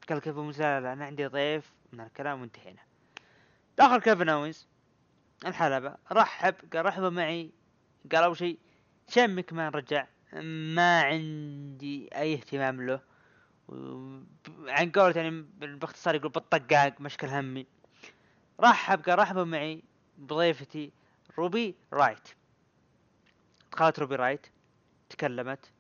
[0.09, 2.83] قال لا لا لا، أنا عندي ضيف من الكلام وانتهينا.
[3.79, 4.69] دخل كيفن أوينز
[5.47, 7.51] الحلبة رحب قال رحبوا معي
[8.13, 8.59] قال أول شيء
[9.09, 13.01] شين مكمان رجع؟ ما عندي أي اهتمام له.
[14.69, 17.67] عن قولة يعني باختصار يقول بالطقاق مشكل همي.
[18.61, 19.83] رحب قال رحبوا معي
[20.19, 20.93] بضيفتي
[21.39, 22.29] روبي رايوت.
[23.73, 24.47] دخلت روبي رايوت
[25.09, 25.71] تكلمت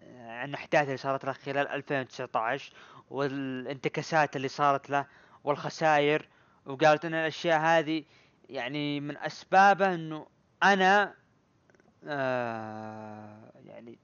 [0.00, 2.72] آه، عن الاحداث اللي صارت له خلال 2019
[3.10, 5.06] والانتكاسات اللي صارت له
[5.44, 6.28] والخسائر
[6.66, 8.04] وقالت إن الأشياء هذه
[8.48, 10.26] يعني من أسبابه إنه
[10.62, 11.14] أنا
[12.06, 13.98] آه يعني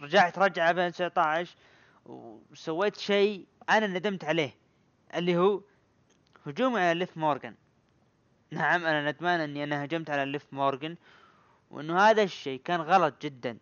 [0.00, 1.54] رجعت رجعة 2019
[2.06, 4.54] وسويت شيء أنا ندمت عليه
[5.14, 5.60] اللي هو
[6.46, 7.54] هجومي على ليف مورغان.
[8.50, 10.96] نعم أنا ندمان أني أنا هجمت على ليف مورغان
[11.70, 13.58] وأنه هذا الشيء كان غلط جدا.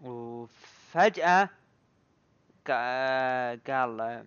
[0.00, 1.44] وفجأة
[2.68, 4.26] قا- قال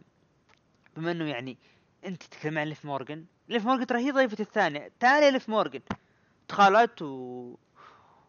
[0.97, 1.57] بما أنه يعني
[2.05, 5.81] أنت تتكلم عن ليف مورغان ليف مورغان ترى هي ضيفتي الثانية تالي ليف مورغان.
[6.49, 7.55] دخلت و...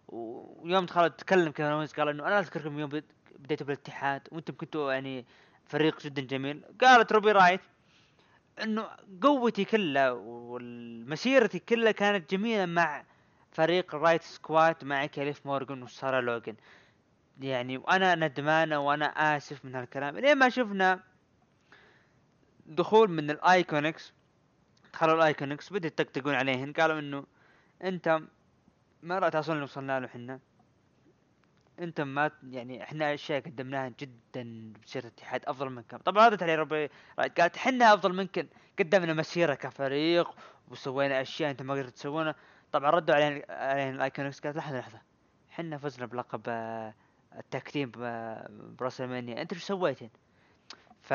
[0.08, 4.92] ويوم دخلت تكلم كيفن اوينز قال إنه أنا أذكركم يوم بد- بديتوا بالاتحاد وأنتم كنتوا
[4.92, 5.24] يعني
[5.66, 6.62] فريق جدا جميل.
[6.80, 7.60] قالت روبي رايوت
[8.62, 8.88] إنه
[9.22, 13.04] قوتي كلها ومسيرتي كلها كانت جميلة مع
[13.52, 16.54] فريق رايوت سكواد مع ليف مورغان وسارة لوجن
[17.40, 20.18] يعني وأنا ندمانة وأنا آسف من هالكلام.
[20.18, 21.00] لين ما شفنا
[22.66, 24.12] دخول من الآيكونكس
[24.92, 26.72] دخلوا الآيكونكس بدأوا يطقطقون عليهن.
[26.72, 27.24] قالوا إنه
[27.84, 28.20] أنت
[29.06, 30.40] ما راح توصلنا اللي وصلنا له حنا
[31.78, 36.90] أنت ما يعني إحنا أشياء قدمناها جدا بسيرة الاتحاد أفضل منكم طبعا ردت علي ربي
[37.18, 38.46] قالت إحنا أفضل منكم
[38.78, 40.30] قدمنا مسيرة كفريق
[40.68, 42.34] وسوينا أشياء أنت ما قدرت تسوونها
[42.72, 45.00] طبعا ردوا علينا علينا الايكونكس قالت لحظة لحظة.
[45.50, 46.94] إحنا فزنا بلقب آه،
[47.38, 47.92] التكتيم
[48.78, 49.42] براسلمانيا.
[49.42, 50.10] أنت إيش سويتين؟
[51.00, 51.12] ف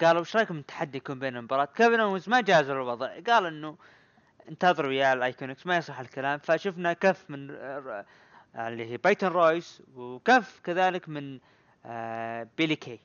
[0.00, 3.20] قالوا إيش رأيكم التحدي يكون بين المباراة؟ كيفن ما جاز الوضع.
[3.26, 3.76] قال إنه
[4.48, 6.38] انتظروا يا الايكونكس ما يصح الكلام.
[6.38, 7.50] فشفنا كف من
[8.56, 11.38] اللي هي بايتن رويس وكف كذلك من
[11.86, 13.00] آه، بيلي كي.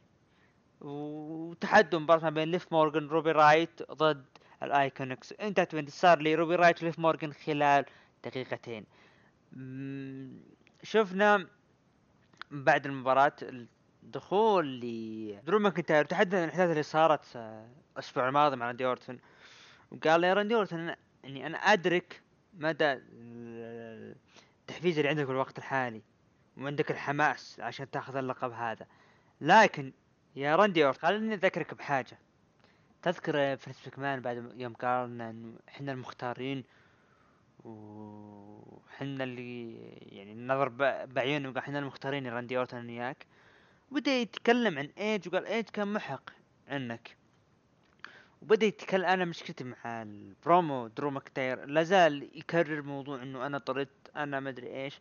[0.82, 4.26] وتحدوا مباراة ما بين ليف مورغان روبي رايوت ضد
[4.63, 5.34] الايكونكس.
[5.34, 7.86] انتهت بانتصار لروبي رايوت وليف مورغان خلال
[8.23, 8.86] دقيقتين.
[10.84, 11.47] شفنا
[12.52, 13.34] بعد المباراة
[14.04, 17.26] الدخول ل درو ماكنتاير تحدث عن الإحداث اللي صارت
[17.93, 19.19] الأسبوع الماضي مع راندي اورتون
[19.91, 20.93] وقال لي راندي اورتون
[21.28, 22.22] إني أنا أدرك
[22.54, 24.16] مدى ال-
[24.62, 26.02] التحفيز اللي عندك في الوقت الحالي
[26.58, 28.88] وعندك الحماس عشان تأخذ اللقب هذا.
[29.42, 29.94] لكن
[30.36, 32.20] يا راندي اورتون خليني أذكرك بحاجة.
[33.02, 36.63] تذكر فينس مكمان بعد يوم قال انه إحنا المختارين
[37.63, 43.26] وحنا اللي يعني نظر ب- بعيون وقال إحنا المختارين راندي اورتون أنا وياك.
[43.92, 46.30] وبدأ يتكلم عن إيج وقال إيج كان محق
[46.68, 47.16] عنك.
[48.41, 54.39] وبدا يتكلم أنا مشكلتي مع البرومو درو ماكنتاير لازال يكرر موضوع إنه أنا طردت أنا
[54.39, 55.00] مدري إيش.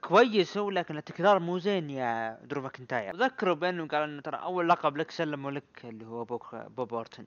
[0.00, 3.16] كويس هو لكن التكرار مو زين يا درو ماكنتاير.
[3.16, 7.24] ذكروا بأنه قال إنه ترى أول لقب لك سلموا لك اللي هو بوب اورتون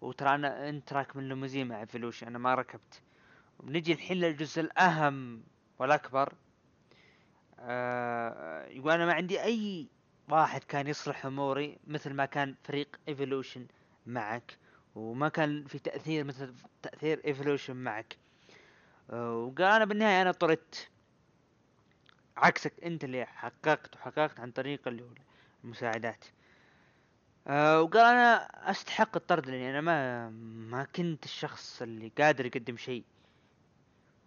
[0.00, 3.02] وترى أنا انت راكب من ليموزين مع ايفولوشن أنا ما ركبت.
[3.58, 5.42] ونجي الحين للجزء الأهم
[5.78, 6.32] والأكبر.
[7.58, 9.88] آه أنا ما عندي أي
[10.28, 13.66] واحد كان يصلح أموري مثل ما كان فريق ايفولوشن
[14.06, 14.58] معك.
[14.94, 18.16] وما كان في تأثير مثل تأثير ايفولوشن معك.
[19.10, 20.90] آه وقال أنا بالنهاية أنا طردت
[22.36, 24.80] عكسك أنت اللي حققت وحققت عن طريق
[25.64, 26.24] المساعدات.
[27.46, 28.34] آه وقال أنا
[28.70, 30.30] أستحق الطرد لأني أنا ما
[30.70, 33.04] ما كنت الشخص اللي قادر يقدم شيء.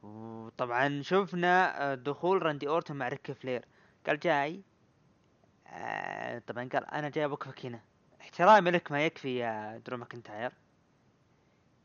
[0.04, 3.66] وطبعا شفنا آه، دخول راندي اورتون مع ريك فلير
[4.08, 4.62] قال جاي.
[5.68, 7.82] آه طبعا قال أنا جاي اوقفك هنا.
[8.28, 10.52] احترامي لك ما يكفي يا درو ماكنتاير.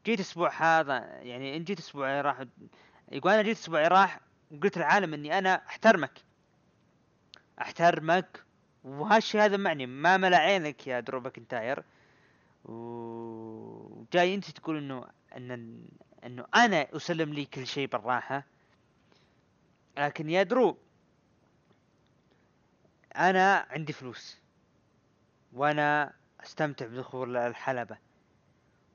[0.06, 2.44] جيت أسبوع هذا يعني إن جيت أسبوع راح
[3.12, 6.24] يقول أنا جيت أسبوع راح وقلت العالم إني أنا أحترمك.
[7.60, 8.44] أحترمك
[8.84, 11.84] وهالشي هذا معني ما ملا عينك يا درو ماكنتاير.
[12.64, 15.82] وجاي أنت تقول إنه إن
[16.24, 18.46] إنه أنا أسلم لي كل شيء بالراحة.
[19.98, 20.78] لكن يا درو
[23.16, 24.38] أنا عندي فلوس.
[25.52, 27.98] وأنا أستمتع بدخول الحلبة.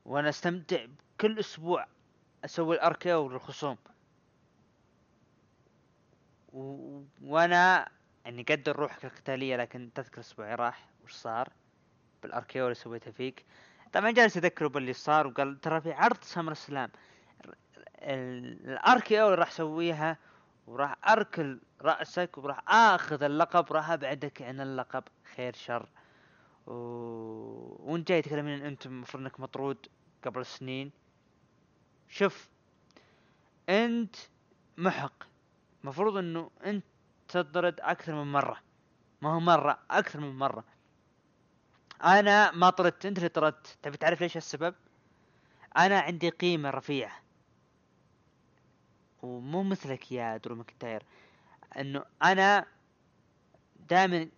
[0.05, 0.85] وأنا أستمتع
[1.21, 1.87] كل أسبوع
[2.45, 3.77] أسوي ال RKO للخصوم
[6.53, 7.01] و...
[7.23, 7.89] وأنا
[8.27, 10.89] اني قدر روحك القتالية لكن تذكر الأسبوع راح.
[11.03, 11.49] وش صار؟
[12.23, 13.45] بال RKO اللي سويته فيك.
[13.93, 16.89] طبعا جالس يذكره باللي صار وقال ترى في عرض SummerSlam ال
[18.01, 20.17] RKO اللي راح أسويها
[20.67, 25.03] وراح أركل رأسك وراح آخذ اللقب وراح أبعدك عن اللقب.
[25.35, 25.89] خير شر.
[26.67, 29.87] وانت جاي تكلمني إن انت المفروض إنك مطرود
[30.23, 30.91] قبل سنين.
[32.09, 32.49] شوف
[33.69, 34.15] انت
[34.77, 35.23] محق.
[35.83, 36.83] مفروض إنه انت
[37.27, 38.57] تطرد أكثر من مرة.
[39.21, 40.63] ما هو مرة أكثر من مرة.
[42.03, 43.77] أنا ما طردت أنت اللي طردت.
[43.81, 44.75] تبي تعرف ليش السبب
[45.77, 47.21] أنا عندي قيمة رفيعة.
[49.21, 51.03] ومو مثلك يا درو ماكنتاير.
[51.77, 52.65] إنه أنا
[53.89, 54.29] دائما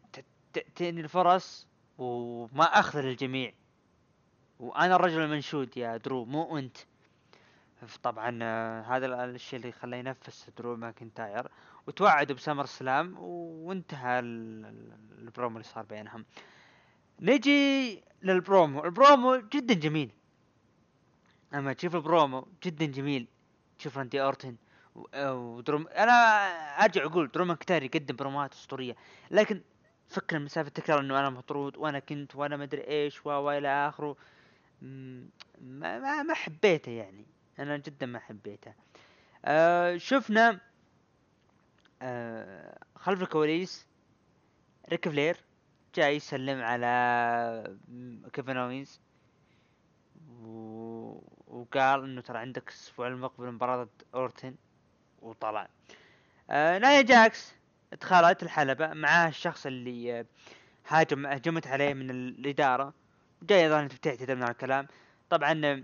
[0.53, 1.68] تأتيني الفرص
[1.99, 3.53] وما أخذ للجميع.
[4.59, 6.77] وأنا الرجل المنشود يا درو مو أنت.
[8.03, 11.47] طبعا آه، هذا الشيء اللي خلاه ينفس درو ماكنتاير.
[11.87, 16.25] وتوعدوا ب SummerSlam وانتهى البرومو اللي صار بينهم.
[17.19, 18.85] نجي للبرومو.
[18.85, 20.11] البرومو جدا جميل.
[21.53, 23.27] أما تشوف البرومو جدا جميل.
[23.79, 24.55] تشوف راندي أورتن
[25.15, 26.13] ودرو أنا
[26.83, 28.95] أرجع أقول درو ماكنتاير يقدم برومات أسطورية.
[29.31, 29.61] لكن
[30.09, 34.15] فكرة مسألة التكرار إنه أنا مطرود وأنا كنت وأنا ما أدري إيش و إلى آخره.
[34.81, 35.29] ما,
[35.99, 37.25] ما ما حبيته يعني.
[37.59, 38.73] أنا جدا ما حبيته.
[39.45, 40.59] آه شفنا
[42.01, 43.87] آه خلف الكواليس
[44.89, 45.37] ريك فلير
[45.95, 47.77] جاي يسلم على
[48.33, 49.01] كيفن اوينز
[51.47, 54.55] وقال إنه ترى عندك الأسبوع المقبل مباراة أورتن
[55.21, 55.67] وطلع.
[56.49, 57.58] آه نايا جاكس
[57.93, 60.25] دخلت الحلبة معاه الشخص اللي آه،
[60.87, 62.93] هاجم هجمت عليه من الإدارة
[63.43, 64.87] جاي أيضا تعتذر من الكلام.
[65.29, 65.81] طبعا آه،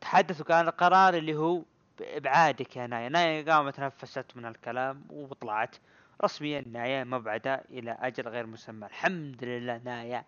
[0.00, 1.62] تحدثوا كان القرار اللي هو
[1.98, 3.08] بابعادك يا نايا.
[3.08, 5.76] نايا قامت تنفست من الكلام وطلعت.
[6.24, 8.86] رسميا نايا مبعدة إلى أجل غير مسمى.
[8.86, 10.24] الحمد لله نايا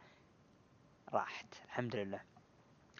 [1.12, 1.54] راحت.
[1.64, 2.20] الحمد لله.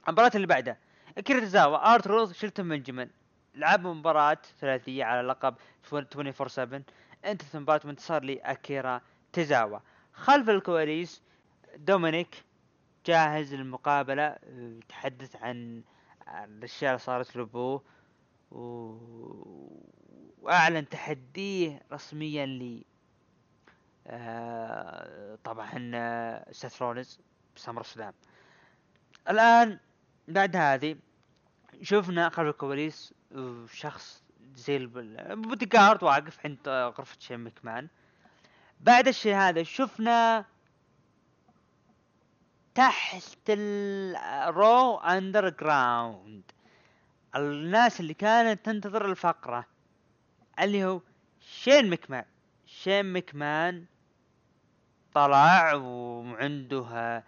[0.09, 0.77] المباراة اللي بعدها
[1.19, 3.09] اكيرا توزاوا آر تروث شيلتون بنجمن
[3.55, 5.55] لعب مباراة ثلاثية على لقب
[5.93, 6.83] 24 7
[7.25, 9.01] انتهت مباراة وانتصار لأكيرا
[9.33, 9.79] توزاوا
[10.13, 11.23] خلف الكواليس
[11.77, 12.45] دومينيك
[13.07, 15.83] جاهز للمقابلة يتحدث عن
[16.29, 17.83] الأشياء اللي صارت لابوه
[18.51, 18.59] و...
[20.43, 22.85] وأعلن تحديه رسميا ل
[24.07, 27.21] آه طبعا سيث رولينز
[27.57, 28.15] ب SummerSlam
[29.31, 29.79] الآن
[30.29, 30.97] بعد هذه
[31.83, 33.15] شفنا خلف الكواليس
[33.73, 34.26] شخص
[34.57, 37.89] زي البودي جارد واقف عند غرفة شين مكمان
[38.81, 40.45] بعد الشيء هذا شفنا
[42.75, 46.43] تحت ال Raw Underground
[47.37, 49.67] الناس اللي كانت تنتظر الفقرة
[50.61, 51.01] اللي هو
[51.41, 52.25] شين مكمان.
[52.67, 53.85] شين مكمان
[55.15, 57.25] طلع وعنده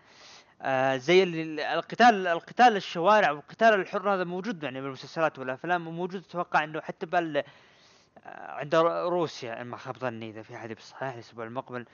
[0.62, 6.80] آه زي القتال القتال الشوارع والقتال الحر هذا موجود يعني بالمسلسلات والأفلام وموجود أتوقع إنه
[6.80, 7.44] حتى بال آه
[8.26, 11.86] عند روسيا ما خاب ظني إذا في أحد بالصحيح الأسبوع المقبل.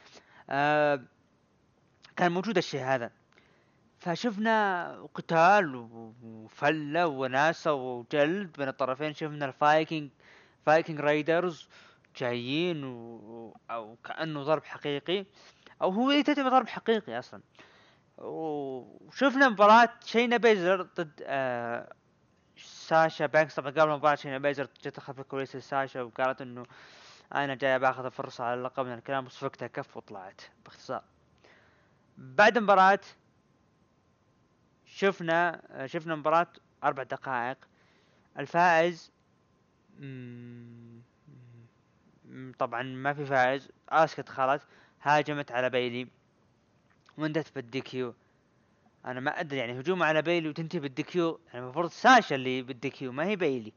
[0.50, 1.00] آه
[2.16, 3.10] كان موجود الشيء هذا.
[3.98, 5.88] فشفنا قتال
[6.22, 9.14] وفلة وناسة وجلد بين الطرفين.
[9.14, 10.10] شفنا الفايكنج
[10.66, 11.68] Viking Raiders
[12.16, 13.56] جايين و...
[13.70, 15.26] أو كأنه ضرب حقيقي.
[15.82, 17.40] أو هو يعتبر ضرب حقيقي أصلا.
[18.18, 21.92] وشفنا مباراة شينا بيزلر ضد آه
[22.56, 23.54] ساشا بانكس.
[23.54, 26.66] طبعا قبل مباراة شينا بيزلر جت خلف الكواليس لساشا وقالت إنه
[27.34, 31.02] أنا جاي بأخذ الفرصة على اللقب من الكلام بس وقتها كف وطلعت باختصار.
[32.18, 33.00] بعد المباراة
[34.86, 36.46] شفنا آه، شفنا مباراة
[36.84, 37.56] أربع دقائق.
[38.38, 39.12] الفائز
[42.58, 43.68] طبعا ما في فائز.
[43.88, 44.62] اسكا دخلت
[45.02, 46.08] هاجمت على بيلي.
[47.18, 48.14] وانتهت بال DQ
[49.06, 52.87] أنا ما أدري يعني هجوم على بيلي وتنتهي بال DQ يعني المفروض ساشا اللي بال
[52.87, 53.72] DQ ما هي بيلي.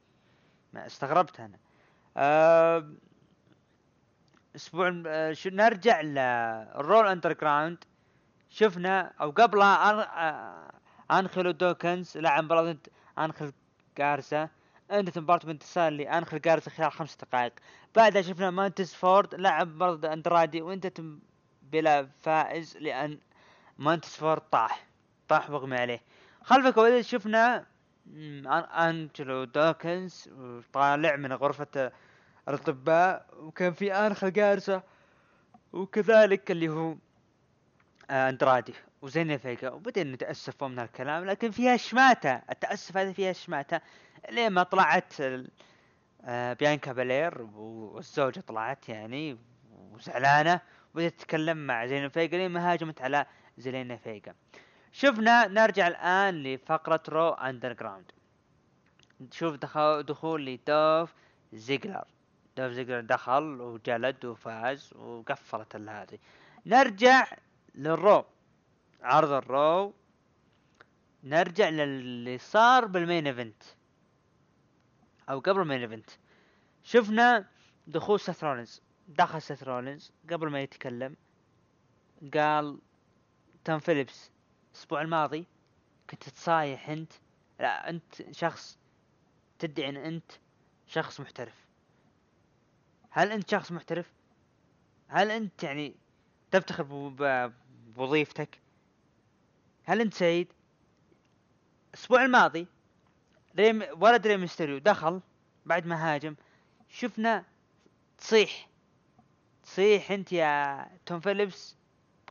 [0.74, 1.58] ما استغربت أنا.
[2.18, 2.90] أه
[4.56, 7.84] أسبوع أه نرجع لل Raw Underground
[8.50, 10.00] شفنا أو قبلها أن...
[10.00, 10.72] آه،
[11.20, 12.78] أنجلو دوكنز لعب مباراة
[13.18, 13.52] أنخيل
[13.98, 14.50] جارزا
[14.92, 17.54] انتهت مباراة بانتصار لانخيل جارزا خلال خمس دقائق.
[17.96, 20.62] بعدها شفنا مونتيز فورد لعب مباراة أندرادي.
[20.62, 20.98] وانتهت
[21.62, 23.20] بلا فائز لأن
[23.80, 24.88] مونتيز فورد طاح.
[25.28, 26.02] طاح واغمي عليه.
[26.44, 27.66] خلف الكواليس شفنا
[28.78, 30.30] أنجلو دوكنز
[30.74, 31.92] طالع من غرفة
[32.48, 34.84] الأطباء وكان في انخل جارزا
[35.74, 36.96] وكذلك اللي هو
[38.10, 38.74] آه، أندرادي.
[39.02, 42.42] وزيلينا فيجا وبدأنا يتأسف من هالكلام لكن فيها شماتة.
[42.52, 43.82] التأسف هذا فيها شماتة.
[44.30, 45.14] لين ما طلعت
[46.26, 49.38] آه، بيانكا بلير والزوجة طلعت يعني
[49.70, 50.62] وزعلانة.
[50.96, 53.26] وبدأت تتكلم مع زيلينا فيجا لين ما هاجمت على
[53.58, 54.36] زيلينا فيجا
[54.92, 58.12] شفنا نرجع الآن لفقرة Raw Underground
[59.20, 61.14] دخل دخول لدولف
[61.54, 62.06] زيجلر.
[62.58, 66.20] دولف زيجلر دخل وجلد وفاز وقفلت هذه.
[66.66, 67.28] نرجع
[67.76, 68.26] لل Raw.
[69.02, 69.94] عرض ال Raw.
[71.24, 73.64] نرجع للي صار بال main event.
[75.30, 76.10] أو قبل ال main event.
[76.84, 77.46] شفنا
[77.88, 78.82] دخول سيث رولينز.
[79.08, 81.16] دخل سيث رولينز قبل ما يتكلم.
[82.34, 82.80] قال
[83.68, 84.32] توم فيليبس.
[84.74, 85.46] الأسبوع الماضي
[86.10, 87.14] كنت تصايح أنت
[87.60, 88.78] لا أنت شخص
[89.60, 90.32] تدعي إن أنت
[90.88, 91.66] شخص محترف.
[93.10, 94.12] هل أنت شخص محترف؟
[95.08, 95.96] هل أنت يعني
[96.52, 96.84] تفتخر
[97.96, 98.60] بوظيفتك؟
[99.84, 100.48] هل أنت سعيد؟
[101.94, 102.68] الأسبوع الماضي
[103.56, 105.22] ري ولد ري ميستيريو دخل
[105.66, 106.36] بعد ما هاجم.
[106.90, 107.46] شفنا
[108.18, 108.70] تصيح
[109.64, 111.77] تصيح أنت يا توم فيليبس.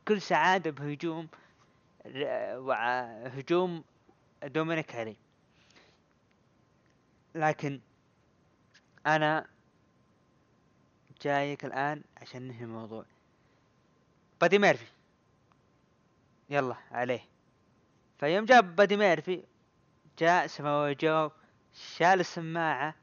[0.07, 1.27] بكل سعادة بهجوم
[3.25, 3.83] هجوم
[4.43, 5.15] دومينيك هاري.
[7.35, 7.79] لكن
[9.07, 9.47] أنا
[11.21, 13.05] جايك الآن عشان ننهي الموضوع.
[14.41, 14.85] بادي ميرفي.
[16.49, 17.25] يلا عليه.
[18.19, 19.43] فيوم جاء بادي ميرفي
[20.19, 21.29] جاء سماوي جو
[21.73, 22.95] شال السماعة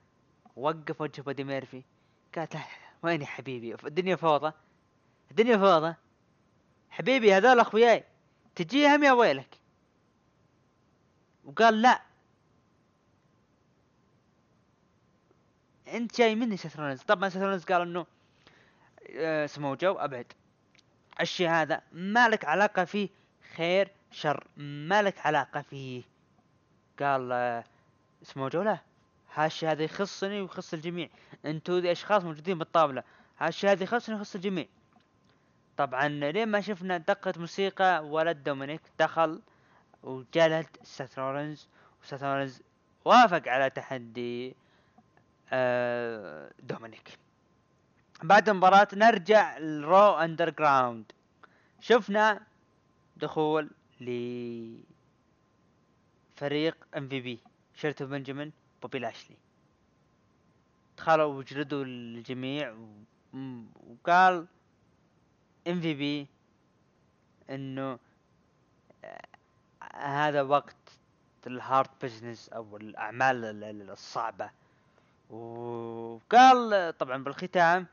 [0.56, 1.82] وقف وجه بادي ميرفي.
[2.34, 2.66] قالت له
[3.02, 4.52] وين يا حبيبي؟ الدنيا فوضى.
[5.30, 5.94] الدنيا فوضى.
[6.94, 8.04] حبيبي هذول أخوياي.
[8.54, 9.58] تجيهم يا ويلك؟
[11.44, 12.02] وقال لا.
[15.88, 16.76] أنت جاي مني سيث
[17.06, 18.06] طبعا سيث قال إنه
[19.16, 20.32] آه، سمو جو أبعد.
[21.20, 23.08] الشيء هذا ما لك علاقة فيه
[23.56, 24.46] خير شر.
[24.56, 26.02] ما لك علاقة فيه.
[27.00, 27.64] قال آه،
[28.22, 28.78] سمو جو لا.
[29.34, 31.08] هالشيء هذا يخصني ويخص الجميع.
[31.44, 33.02] أنتوا ذي أشخاص موجودين بالطاولة.
[33.38, 34.66] هالشيء هذا يخصني ويخص الجميع.
[35.76, 39.40] طبعا لين ما شفنا دقة موسيقى ولد دومينيك دخل
[40.02, 41.68] وجلد سيث رولينز
[42.02, 42.62] وسيث رولينز
[43.04, 44.56] وافق على تحدي
[45.52, 47.18] آه، دومينيك.
[48.22, 51.12] بعد المباراة نرجع ل Raw Underground
[51.80, 52.40] شفنا
[53.16, 53.70] دخول
[54.00, 54.10] ل
[56.36, 57.38] فريق MVP
[57.74, 58.52] شيلتون بنجامين
[58.82, 59.36] بوبي لاشلي.
[60.98, 62.74] دخلوا وجلدوا الجميع
[63.86, 64.46] وقال
[65.68, 66.26] MVP
[67.50, 67.98] إنه
[69.04, 69.26] آه،
[69.94, 70.76] هذا وقت
[71.46, 74.50] ال Hurt Business أو الأعمال ال- ال- الصعبة.
[75.30, 77.86] وقال طبعا بالختام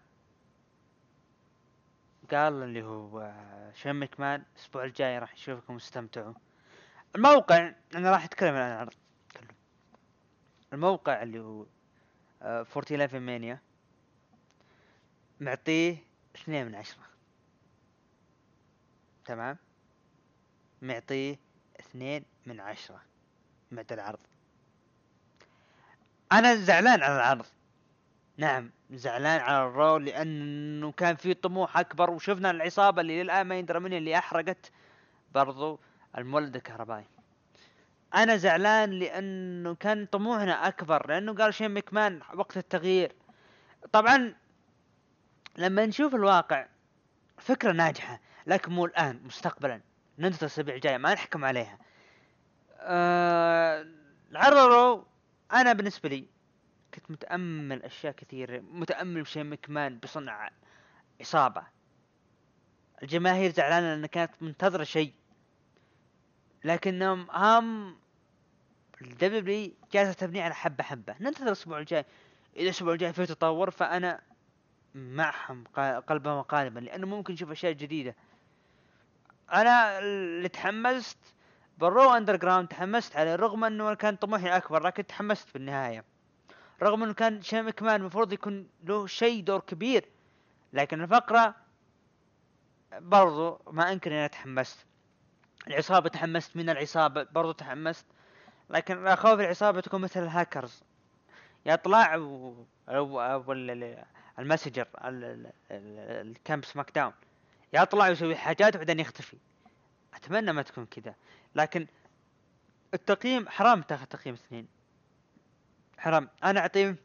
[2.32, 3.34] قال اللي هو
[3.74, 6.34] شين مكمان الأسبوع الجاي راح نشوفكم استمتعوا
[7.16, 8.94] الموقع أنا راح أتكلم عن العرض.
[9.38, 9.48] كله
[10.74, 11.66] الموقع اللي هو
[12.64, 13.60] Four Eleven Mania
[15.40, 15.98] معطيه
[16.36, 17.04] اثنين من عشرة.
[19.26, 19.58] تمام؟
[20.82, 21.40] معطيه
[21.80, 23.02] اثنين من عشرة.
[23.72, 24.20] معد العرض.
[26.32, 27.46] أنا زعلان على العرض.
[28.38, 33.56] نعم زعلان على ال Raw لأنه كان في طموح أكبر وشفنا العصابة اللي للآن ما
[33.56, 34.72] يندرى منها اللي أحرقت
[35.34, 35.80] برضو
[36.18, 37.06] المولد الكهربائي.
[38.16, 43.16] أنا زعلان لأنه كان طموحنا أكبر لأنه قال شين مكمان وقت التغيير.
[43.92, 44.36] طبعا
[45.58, 46.68] لما نشوف الواقع
[47.38, 48.20] فكرة ناجحة.
[48.48, 49.82] لكن مو الآن مستقبلا.
[50.20, 51.78] ننتظر الاسابيع الجاية ما نحكم عليها.
[52.80, 53.88] آه
[54.36, 55.08] الرو
[55.54, 56.28] أنا بالنسبة لي
[56.94, 60.50] كنت متأمل أشياء كثيرة متأمل بشين مكمان بصنع
[61.20, 61.64] عصابة
[63.04, 65.14] الجماهير زعلانة لأن كانت منتظرة شيء
[66.64, 67.98] لكنهم هم
[69.02, 71.16] ال W جالسة تبني على حبة حبة.
[71.20, 72.06] ننتظر الأسبوع الجاي.
[72.56, 74.22] إذا الأسبوع الجاي فيه تطور فأنا
[74.96, 75.64] معهم
[76.08, 78.16] قلبا وقالبا لأنه ممكن نشوف أشياء جديدة.
[79.54, 81.18] أنا اللي تحمست
[81.78, 86.04] بال Raw Underground تحمست عليه رغم إنه كان طموحي أكبر لكن تحمست بالنهاية.
[86.84, 90.06] رغم إنه كان شين مكمان المفروض يكون له شيء دور كبير
[90.74, 91.56] لكن الفقرة
[92.92, 94.86] برضو ما أنكر إني تحمست.
[95.68, 98.06] العصابة تحمست من العصابة برضو تحمست
[98.70, 100.84] لكن اخاف العصابة تكون مثل الهاكرز.
[101.66, 102.14] يطلع.
[102.16, 104.04] أو أو ال- ال-
[104.40, 107.14] ال messenger ال- ال- ال- الكامب SmackDown.
[107.74, 109.38] يطلع ويسوي حاجات وبعدين يختفي.
[110.14, 111.16] أتمنى ما تكون كذا.
[111.56, 111.88] لكن
[112.94, 114.68] التقييم حرام تاخذ تقييم اثنين.
[115.98, 116.30] حرام.
[116.44, 116.96] أنا أعطيه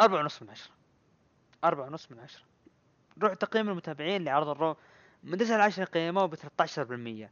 [0.00, 0.72] أربعة ونص من عشرة.
[1.64, 2.44] أربعة ونص من عشرة.
[3.22, 4.76] روح تقييم المتابعين لعرض الرو
[5.22, 7.30] من تسعة لعشرة قيموه ب 13%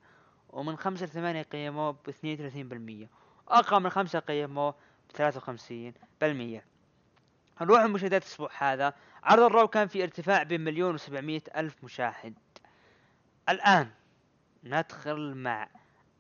[0.48, 3.08] ومن خمسة لثمانية قيموه ب 32%
[3.46, 4.74] وأقل من خمسة قيموه
[5.08, 6.62] ب 53%
[7.60, 8.94] نروح المشاهدات الأسبوع هذا.
[9.22, 12.34] عرض الرو كان في ارتفاع بين مليون وسبعمية ألف مشاهد.
[13.48, 13.90] الآن
[14.64, 15.68] ندخل مع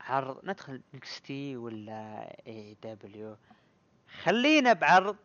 [0.00, 3.36] عرض ندخل NXT ولا AEW.
[4.22, 5.16] خلينا بعرض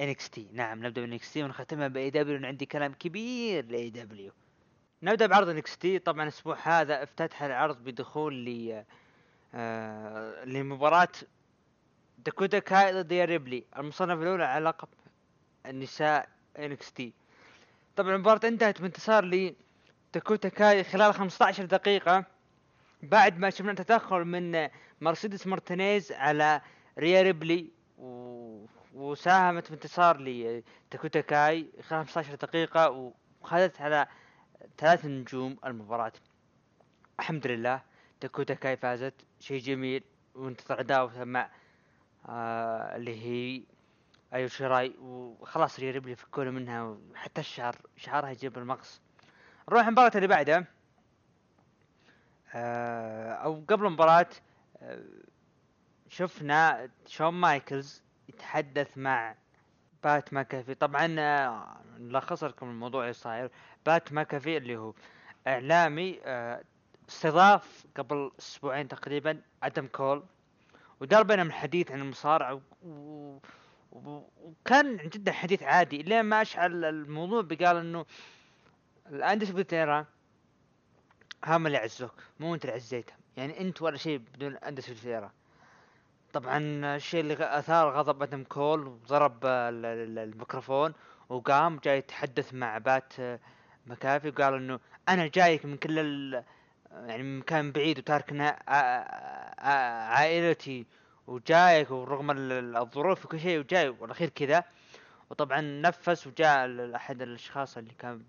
[0.00, 0.48] NXT.
[0.52, 2.46] نعم نبدأ ب NXT ونختمها ب AEW.
[2.46, 4.32] عندي كلام كبير ل AEW.
[5.02, 5.98] نبدأ بعرض NXT.
[5.98, 8.84] طبعا الأسبوع هذا افتتح العرض بدخول ل
[9.54, 11.08] آه لمباراة
[12.18, 14.88] داكوتا كاي ضد ريا ريبلي المصنف الأولى على لقب
[15.66, 16.28] النساء
[16.58, 17.12] NXT.
[17.96, 19.54] طبعا المباراة انتهت بانتصار ل
[20.14, 22.24] داكوتا كاي خلال 15 دقيقة
[23.02, 24.68] بعد ما شفنا تدخل من
[25.00, 26.60] مرسيدس مارتينيز على
[26.98, 28.64] ريا ريبلي و...
[28.94, 33.12] وساهمت في انتصار لداكوتا كاي خلال 15 دقيقة
[33.42, 34.06] وخذت على
[34.78, 36.12] ثلاث نجوم المباراة.
[37.20, 37.82] الحمد لله
[38.20, 40.02] داكوتا كاي فازت شيء جميل
[40.34, 41.50] وانتظر عداوة مع
[42.28, 43.62] آه اللي هي
[44.34, 49.00] ايو شيراي وخلاص ريا ريبلي فكونا منها وحتى الشعر شعرها يجيب المقص.
[49.68, 50.64] نروح المباراة اللي بعدها
[52.54, 54.28] آه أو قبل المباراة
[54.82, 55.04] آه
[56.08, 59.34] شفنا شون مايكلز يتحدث مع
[60.04, 60.74] بات ماكافي.
[60.74, 61.06] طبعا
[61.98, 63.50] نلخص لكم الموضوع اللي صاير.
[63.86, 64.94] بات ماكافي اللي هو
[65.46, 66.20] إعلامي
[67.08, 70.24] استضاف قبل أسبوعين تقريبا آدم كول.
[71.00, 73.38] ودار بينهم الحديث عن المصارعة و...
[73.92, 74.22] و...
[74.42, 76.02] وكان جدا حديث عادي.
[76.02, 78.06] لين ما أشعل الموضوع بقال إنه
[79.06, 80.06] ال Undisputed Era
[81.46, 85.32] هم اللي عزوك مو أنت اللي عزيتهم يعني أنت ولا شيء بدون Undisputed Era
[86.32, 86.58] طبعا
[86.96, 90.92] الشيء اللي أثار غضب أدم كول وضرب ال- ال- الميكروفون
[91.28, 93.12] وقام جاي يتحدث مع بات
[93.86, 95.98] مكافي وقال إنه أنا جايك من كل
[96.92, 98.58] يعني من مكان بعيد وتاركنا
[100.12, 100.86] عائلتي
[101.26, 104.64] وجايك ورغم ال- ال- الظروف وكل شيء وجاي والاخير كذا.
[105.30, 108.22] وطبعا نفس وجاء أحد الأشخاص اللي كان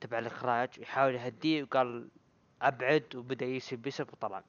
[0.00, 2.08] تبع الإخراج يحاول يهديه وقال
[2.62, 4.42] أبعد وبدأ يسب يسب وطلع.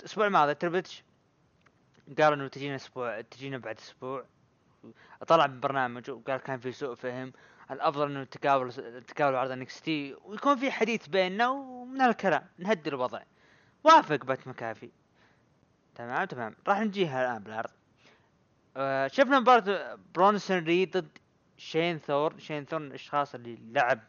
[0.00, 1.02] الأسبوع الماضي تربتش
[2.18, 4.24] قال إنه تجينا أسبوع تجينا بعد أسبوع.
[5.26, 7.32] طلع ببرنامج وقال كان في سوء فهم
[7.70, 13.22] الأفضل إنه تقابل تقابل عرض NXT ويكون في حديث بيننا ومن هالكلام نهدي الوضع.
[13.84, 14.90] وافق بات مكافي.
[15.94, 16.56] تمام تمام.
[16.68, 17.70] راح نجيها الآن بالعرض.
[18.76, 21.18] آه شفنا مباراة برونسون ريد ضد
[21.56, 22.38] شين ثورن.
[22.38, 24.00] شين ثورن الأشخاص اللي لعب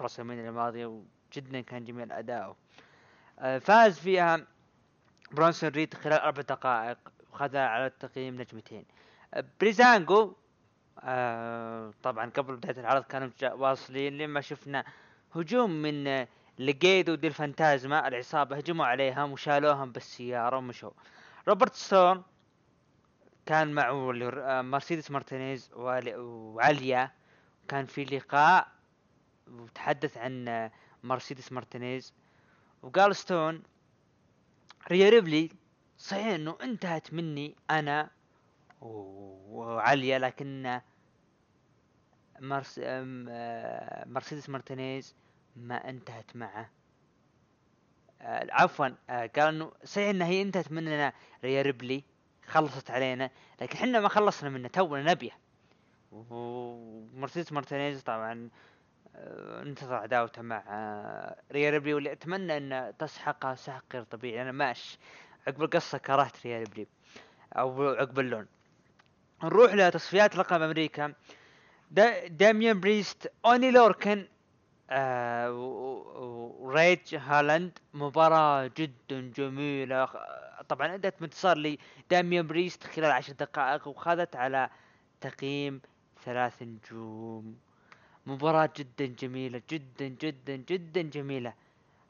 [0.00, 2.56] ب WrestleMania الماضية وجدا كان جميل أداؤه.
[3.38, 4.46] آه فاز فيها
[5.32, 6.98] برونسون ريد خلال أربع دقائق
[7.32, 8.84] وخذها على التقييم نجمتين.
[9.34, 10.34] آه، بريزانجو
[11.00, 14.84] آه طبعا قبل بداية العرض كانوا واصلين لما شفنا
[15.34, 16.28] هجوم من آه،
[16.58, 20.90] ليجيدو دي الفانتازما العصابة هجموا عليهم وشالوهم بالسيارة ومشوا.
[21.48, 22.22] روبرت ستون
[23.46, 27.10] كان هو، آه، مرسيدس مارتينيز وعليا.
[27.68, 28.68] كان في لقاء
[29.50, 30.72] وتحدث عن آه،
[31.02, 32.14] مرسيدس مارتينيز.
[32.82, 33.62] وقال ستون
[34.90, 35.50] ريا ريبلي
[35.98, 38.10] صحيح إنه انتهت مني أنا
[38.82, 40.80] و- وعليا لكن
[42.40, 42.80] مرس...
[42.84, 45.14] آه، مرسيدس مارتينيز
[45.56, 46.70] ما انتهت معه.
[48.22, 51.12] آه، عفوا آه، قال إنه صحيح إنها هي انتهت مننا
[51.44, 52.04] ريا ريبلي
[52.46, 53.30] خلصت علينا
[53.60, 55.30] لكن إحنا ما خلصنا منه تونا نبيه
[56.12, 58.50] ومرسيدس مارتينيز طبعا
[59.62, 60.62] انتظر عداوته مع
[61.52, 64.42] ريا ريبلي واللي أتمنى ان تسحقها سحق غير طبيعي.
[64.42, 64.98] أنا ماش
[65.46, 66.86] عقب القصة كرهت ريا ريبلي.
[67.52, 68.46] أو عقب اللون.
[69.44, 71.14] نروح لتصفيات لقب أمريكا.
[71.90, 74.26] دا داميان بريست أوني لوركن
[74.90, 75.52] آه
[76.60, 77.78] وريج هالاند.
[77.94, 80.08] مباراة جدا جميلة.
[80.68, 84.70] طبعا ادت بانتصار لداميان بريست خلال عشر دقائق وخذت على
[85.20, 85.80] تقييم
[86.24, 87.56] ثلاث نجوم.
[88.26, 91.52] مباراة جدا جميلة جدا جدا جدا جميلة.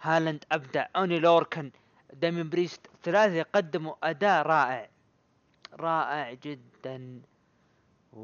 [0.03, 1.71] هالاند ابدع أوني لوركن.
[2.13, 4.89] داميان بريست ثلاثة قدموا أداء رائع.
[5.73, 7.21] رائع جدا.
[8.13, 8.23] و...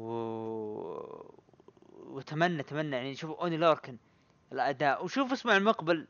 [1.89, 3.97] وأتمنى أتمنى يعني شوف أوني لوركن
[4.51, 5.05] الأداء.
[5.05, 6.07] وشوف اسمع المقبل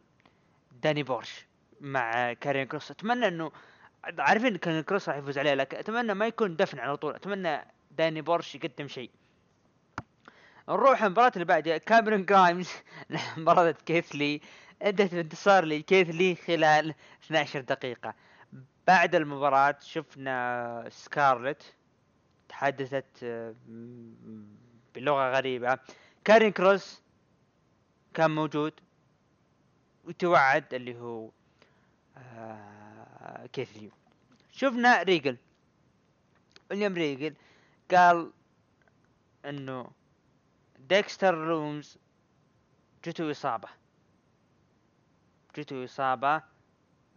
[0.72, 1.48] داني بورش
[1.82, 2.92] مع كارين كروس.
[2.92, 3.52] أتمنى إنه
[4.20, 7.16] عارفين كارين كروس راح يفوز عليه لكن أتمنى ما يكون دفن على طول.
[7.16, 9.12] أتمنى داني بورش يقدم شيء.
[10.70, 11.78] نروح المباراة اللي بعدها.
[11.78, 12.70] كاميرون جرايمز
[13.38, 14.42] مباراة كيث لي
[14.82, 16.94] انتهت بانتصار لكيث لي خلال
[17.26, 18.14] 12 دقيقة.
[18.88, 21.76] بعد المباراة شفنا سكارلت
[22.50, 23.56] تحدثت آه،
[24.96, 25.80] بلغة غريبة.
[26.24, 27.02] كارين كروس
[28.14, 28.74] كان موجود
[30.06, 31.30] وتوعد اللي هو
[32.18, 33.92] آه كيث لي
[34.52, 35.38] شفنا ريجل.
[36.72, 37.36] ويليام ريجل
[37.92, 38.32] قال
[39.46, 39.92] إنه
[40.80, 41.98] ديكستر لوميس
[43.06, 43.70] جته إصابة.
[45.58, 46.42] جته إصابة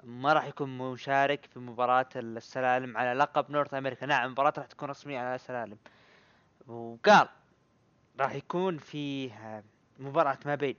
[0.03, 4.07] ما راح يكون مشارك في مباراة السلالم على لقب نورث أمريكا.
[4.07, 5.77] نعم المباراة راح تكون رسمية على السلالم.
[6.67, 7.29] وقال
[8.21, 9.63] راح يكون فيه
[9.99, 10.77] مباراة ما بين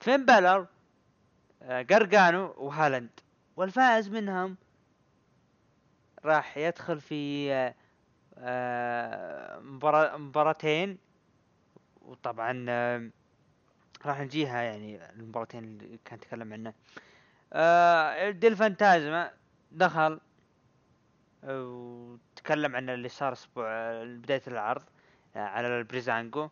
[0.00, 0.66] فين بالر
[1.62, 3.20] آه، قرقانو وهالاند.
[3.56, 4.56] والفائز منهم
[6.24, 7.74] راح يدخل في آه،
[8.38, 10.98] آه، مباراة مباراتين.
[12.02, 12.52] وطبعا
[14.06, 16.74] راح نجيها يعني المباراتين اللي كان تكلم عنها.
[17.52, 19.30] آه، ديل فانتازما
[19.72, 20.20] دخل
[21.44, 24.82] آه، وتكلم عن اللي صار أسبوع آه، بداية العرض
[25.36, 26.48] آه، على البريزانجو.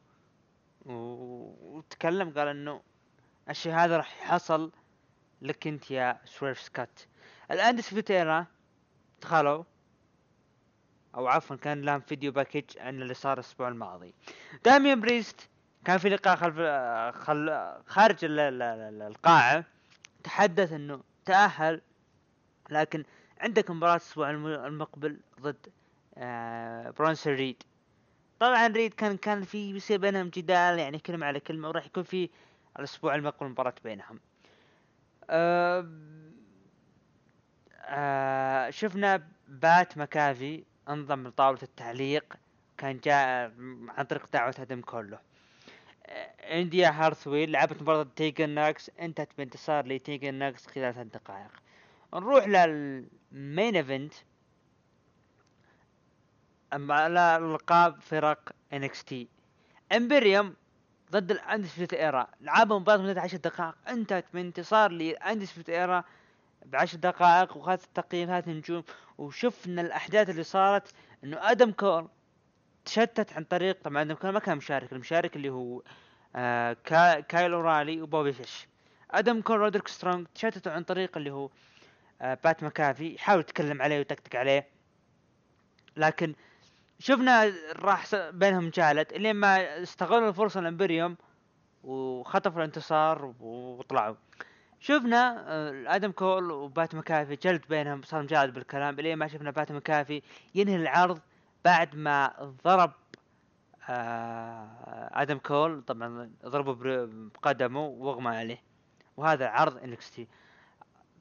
[0.87, 2.83] وتكلم قال إنه
[3.51, 4.73] الشيء هذا راح يحصل
[5.43, 7.01] لك أنت يا سويرف سكات
[7.51, 8.47] ال Undisputed Era
[9.23, 9.65] دخلوا
[11.15, 14.15] أو عفوا كان لهم video package عن اللي صار الأسبوع الماضي.
[14.65, 15.49] داميان بريست
[15.85, 16.57] كان في لقاء خلف
[17.17, 17.73] خل...
[17.87, 18.63] خارج ال...
[20.25, 21.81] تحدث إنه تأهل
[22.71, 23.05] لكن
[23.41, 25.67] عندك مباراة الأسبوع الم- المقبل ضد
[26.19, 27.63] آه برونسون ريد.
[28.41, 32.31] طبعا ريد كان كان في بيصير بينهم جدال يعني كلمة على كلمة وراح يكون في
[32.79, 34.21] الأسبوع المقبل مباراة بينهم.
[35.31, 35.89] آه
[37.85, 42.35] آه شفنا بات مكافي انضم لطاولة التعليق
[42.79, 43.53] كان جاء
[43.89, 45.17] عن طريق دعوة أدم كول.
[45.17, 45.21] آه،
[46.41, 51.51] انديا هارثويل لعبت مباراة تيجن ناكس انتهت بانتصار لتيجن ناكس خلال ثلاث دقائق.
[52.15, 54.15] نروح لل main event
[56.73, 59.29] على ألقاب فرق NXT
[59.93, 60.55] امبريوم
[61.13, 63.75] ضد ال Undisputed Era لعبوا مباراة مدتها 10 دقائق.
[63.89, 66.05] انتهت بانتصار ل Undisputed Era
[66.67, 68.83] بعشر دقائق وخذت تقييم ثلاث نجوم
[69.19, 70.95] وشفنا الأحداث اللي صارت
[71.25, 72.09] إنه آدم كول
[72.85, 75.83] تشتت عن طريق طبعا ما كان مشارك المشارك اللي هو
[76.37, 78.69] آه كا كايل اورالي وبوبي فيش.
[79.11, 81.51] أدم كول رودريك سترونج تشتتوا عن طريق اللي هو
[82.23, 84.69] آه بات مكافي حاول يتكلم عليه ويتكتك عليه.
[85.97, 86.35] لكن
[86.99, 91.17] شفنا راح بينهم جدال إلين ما استغلوا الفرصة الامبريوم
[91.85, 94.15] وخطفوا الانتصار وطلعوا.
[94.81, 98.99] شفنا آه، أدم كول وبات مكافي جلد بينهم صار مجالد بالكلام.
[99.01, 100.23] إلين ما شفنا بات مكافي
[100.55, 101.21] ينهي العرض
[101.65, 102.93] بعد ما ضرب
[103.89, 108.63] آه، آدم كول طبعا ضربه بقدمه واغمى عليه.
[109.17, 110.29] وهذا عرض NXT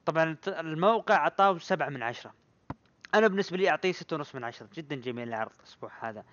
[0.06, 2.34] طبعا الموقع اعطاه سبعة من عشرة.
[3.14, 4.68] أنا بالنسبة لي أعطيه ستة ونص من عشرة.
[4.74, 6.24] جدا جميل العرض الأسبوع هذا.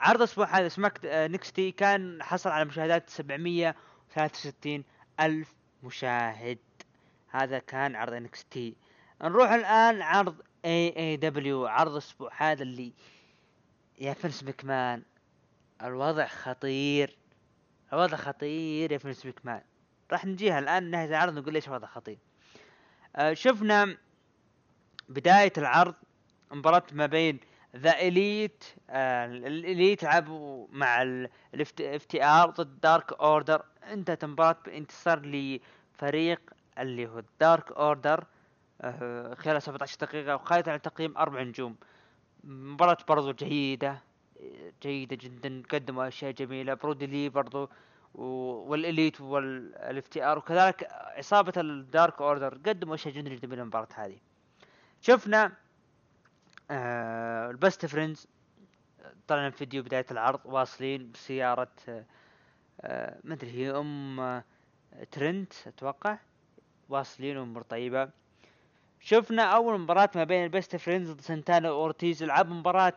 [0.00, 4.84] عرض الأسبوع هذا سماك آه، NXT كان حصل على مشاهدات 763
[5.20, 6.58] ألف مشاهد.
[7.28, 8.76] هذا كان عرض NXT
[9.22, 12.92] نروح الآن عرض AEW عرض الأسبوع هذا اللي
[13.98, 15.02] يا فنس مكمان
[15.82, 17.16] الوضع خطير
[17.92, 19.62] الوضع خطير يا فنس مكمان
[20.12, 22.18] راح نجيها الآن نهاية العرض نقول ليش الوضع خطير.
[23.16, 23.96] آه شفنا
[25.08, 25.94] بداية العرض
[26.50, 27.40] مباراة ما بين
[27.76, 31.70] The Elite آه ال Elite لعبوا مع ال
[32.04, 36.40] FTR ضد Dark Order انتهت المباراة بانتصار لفريق
[36.78, 38.24] اللي هو ال Dark Order
[38.80, 41.76] آه خلال 17 دقيقة وخذت على تقييم أربع نجوم
[42.44, 43.98] مباراة برضو جيدة
[44.82, 46.74] جيدة جدا قدموا أشياء جميلة.
[46.74, 47.70] برودي لي برضو
[48.14, 54.18] وال Elite وال FTR وكذلك عصابة ال Dark Order قدموا أشياء جدا جميلة المباراة هذه.
[55.00, 55.52] شفنا
[56.70, 58.26] آه ال Best Friends
[59.28, 61.72] طلعنا فيديو بداية العرض واصلين بسيارة
[62.80, 64.42] آه ما أدري هي أم
[65.10, 66.18] ترنت أتوقع
[66.88, 68.10] واصلين وأمور طيبة.
[69.04, 72.96] شفنا أول مباراة ما بين ال Best Friends ضد سانتانا واورتيز لعبوا مباراة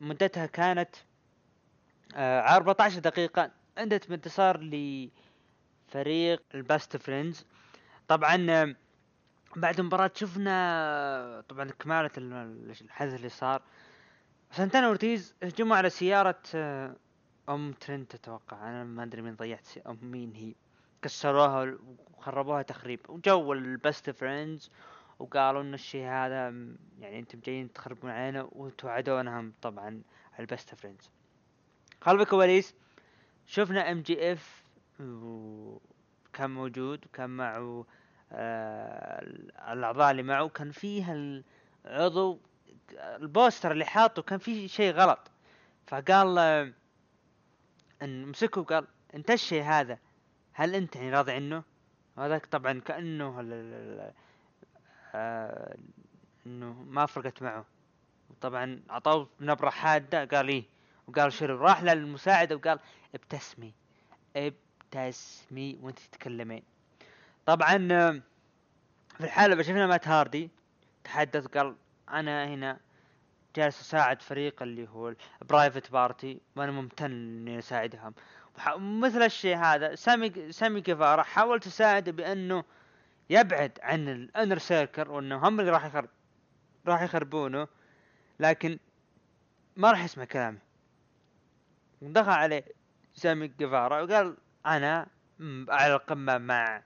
[0.00, 0.96] مدتها كانت
[2.16, 3.50] آه على 14 دقيقة.
[3.78, 7.46] انتهت بانتصار لفريق ال Best Friends.
[8.08, 8.74] طبعا آه،
[9.56, 13.62] بعد المباراة شفنا طبعا كمالة ال- الحدث اللي صار.
[14.52, 16.96] سانتانا أورتيز هجموا على سيارة آه،
[17.48, 18.68] أم ترنت أتوقع.
[18.68, 20.54] أنا ما أدري مين ضيعت أم مين هي.
[21.02, 21.76] كسروها
[22.16, 23.00] وخربوها تخريب.
[23.08, 24.70] وجو ال Best Friends
[25.22, 26.48] وقالوا إن الشيء هذا
[26.98, 30.02] يعني أنتم جايين تخربون علينا وتوعدونهم طبعا
[30.32, 31.10] على ال Best Friends
[32.00, 32.74] خلف الكواليس
[33.46, 34.62] شفنا MJF
[36.32, 37.86] كان موجود وكان معه
[38.32, 41.42] آه الأعضاء اللي معه كان فيها
[41.86, 42.40] العضو
[42.98, 45.30] ال poster اللي حاطه كان فيه شيء غلط
[45.86, 46.72] فقال آه،
[48.02, 49.98] إن مسكه وقال أنت الشيء هذا
[50.52, 51.62] هل أنت يعني راضي عنه؟
[52.18, 53.40] هذاك طبعا كأنه
[55.14, 57.64] انه ما فرقت معه.
[58.40, 60.64] طبعا أعطوه نبرة حادة قال إيه؟
[61.08, 62.78] وقال شنو راح للمساعدة وقال
[63.14, 63.72] ابتسمي
[64.36, 66.62] ابتسمي وأنت تتكلمين.
[67.46, 67.78] طبعا
[69.18, 70.50] في الحلبة شفنا مات هاردي
[71.04, 71.74] تحدث قال
[72.08, 72.80] أنا هنا
[73.56, 78.14] جالس أساعد فريق اللي هو ال Private Party وأنا ممتن إني أساعدهم.
[78.76, 82.64] مثل الشيء هذا سامي سامي جيفارا حاول تساعده بأنه
[83.32, 86.08] يبعد عن ال Inner Circle وإنه هم اللي راح يخرب
[86.86, 87.68] راح يخربونه
[88.40, 88.78] لكن
[89.76, 90.58] ما راح يسمع كلامه.
[92.02, 92.64] ودخل عليه
[93.14, 95.06] سامي جيفارا وقال أنا
[95.68, 96.82] على القمة مع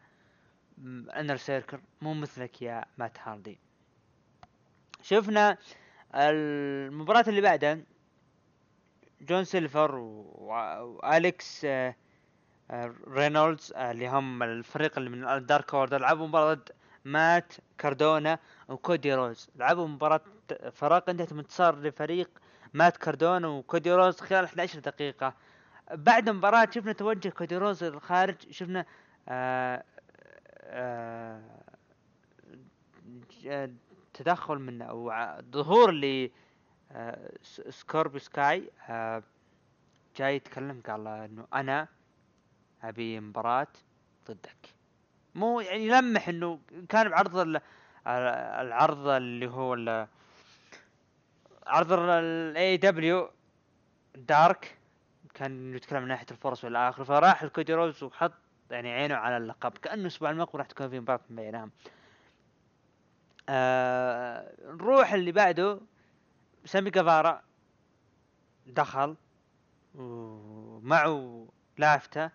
[1.16, 3.58] Inner Circle مو مثلك يا مات هاردي.
[5.02, 5.58] شفنا
[6.14, 7.78] المباراة اللي بعدها
[9.20, 11.94] جون سيلفر واليكس آه،
[13.08, 16.70] رينولدز آه، اللي هم الفريق اللي من ال Dark Order لعبوا مباراة ضد
[17.04, 18.38] مات كاردونا
[18.68, 19.50] وكودي رودز.
[19.56, 20.20] لعبوا مباراة
[20.72, 22.30] فرق انتهت انتصار لفريق
[22.74, 25.34] مات كاردونا وكودي رودز خلال 11 دقيقة.
[25.92, 28.84] بعد المباراة شفنا توجه كودي رودز للخارج شفنا
[29.28, 29.84] آه
[30.62, 31.40] آه
[34.14, 35.12] تدخل من أو
[35.52, 36.30] ظهور ل
[37.42, 38.70] س- سكوربيو سكاي
[40.16, 41.88] جاي يتكلم قال إنه أنا
[42.82, 43.66] ابي مباراة
[44.28, 44.74] ضدك.
[45.34, 47.62] مو يعني يلمح إنه كان بعرض ال- ال-
[48.66, 50.06] العرض اللي هو
[51.66, 53.30] عرض ال AEW
[54.16, 54.78] Dark
[55.34, 58.32] كان يتكلم من ناحية الفرص والى اخره فراح الكودي رودز وحط
[58.70, 59.78] يعني عينه على اللقب.
[59.78, 61.70] كأنه الأسبوع المقبل راح تكون في مباراة من بينهم
[63.48, 65.80] آه نروح اللي بعده
[66.64, 67.42] سامي جافارا
[68.66, 69.16] دخل
[69.94, 71.46] ومعه
[71.78, 72.30] لافتة.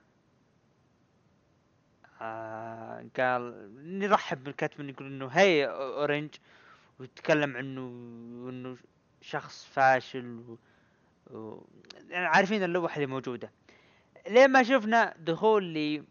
[2.23, 3.69] آه قال
[3.99, 6.29] نرحب بالكاتب يقول إنه هي اورنج
[6.99, 7.81] ويتكلم عنه
[8.49, 8.77] إنه
[9.21, 10.57] شخص فاشل و...
[11.37, 11.65] و...
[12.09, 13.51] يعني عارفين اللوحة اللي موجودة.
[14.27, 16.03] لين ما شفنا دخول لي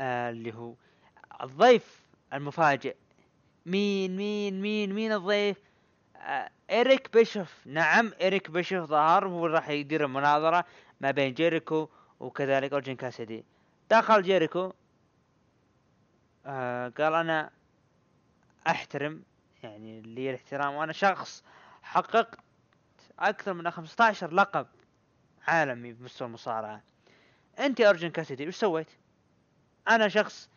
[0.00, 0.74] آه اللي هو
[1.42, 2.96] الضيف المفاجئ.
[3.66, 5.58] مين مين مين مين الضيف؟
[6.16, 7.66] آه إريك بيشوف.
[7.66, 10.64] نعم إريك بيشوف ظهر هو راح يدير المناظرة
[11.00, 11.88] ما بين جيريكو
[12.20, 13.44] وكذلك أورجين كاسيدي.
[13.90, 14.72] دخل جيريكو.
[16.46, 17.50] آه قال أنا
[18.66, 19.22] أحترم
[19.62, 20.74] يعني لي الاحترام.
[20.74, 21.44] وأنا شخص
[21.82, 22.38] حققت
[23.18, 24.66] أكثر من 15 لقب
[25.48, 26.82] عالمي بمستوى المصارعة.
[27.58, 28.90] أنت يا أورجين كاسيدي وش سويت؟
[29.88, 30.48] أنا شخص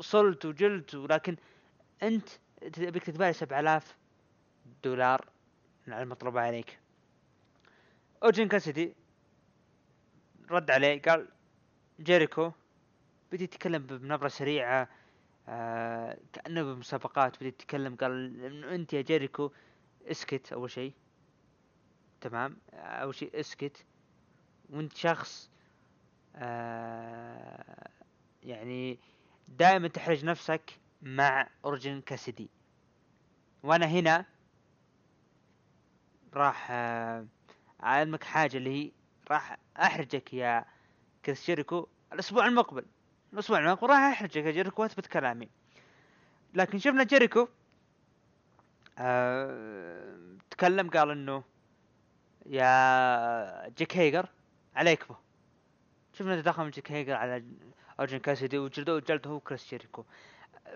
[0.00, 1.36] صلت وجلت ولكن
[2.02, 2.28] أنت
[2.72, 3.96] تبيك تدفع لي 7000
[4.84, 5.28] دولار
[5.88, 6.78] على المطلوب عليك.
[8.22, 8.94] اوجين كاسيدي
[10.50, 11.28] رد عليه قال
[12.00, 12.52] جيريكو
[13.32, 14.88] بدي يتكلم بنبرة سريعة
[15.48, 17.36] آه كأنه بمسابقات.
[17.36, 19.52] بدي يتكلم قال أنت يا جيريكو
[20.10, 20.92] اسكت أول شيء.
[22.20, 23.84] تمام؟ أول شيء اسكت.
[24.70, 25.50] وأنت شخص
[26.36, 27.88] آه
[28.42, 28.98] يعني
[29.48, 32.50] دائما تحرج نفسك مع اورجين كاسيدي.
[33.62, 34.24] وأنا هنا
[36.34, 37.26] راح آه،
[37.82, 38.92] أعلمك حاجة اللي هي
[39.30, 40.64] راح أحرجك يا
[41.26, 42.84] كريس جيريكو الأسبوع المقبل.
[43.32, 45.48] الأسبوع المقبل راح احرجك يا جيريكو واثبت كلامي
[46.54, 47.48] لكن شفنا جيريكو
[48.98, 51.42] آه تكلم قال إنه
[52.46, 54.28] يا جيك هيجر
[54.76, 55.16] عليك به
[56.12, 57.44] شفنا تدخل من جيك هيجر على
[58.00, 60.04] اورنج كاسيدي وجلدوه جلده هو كريس جيريكو.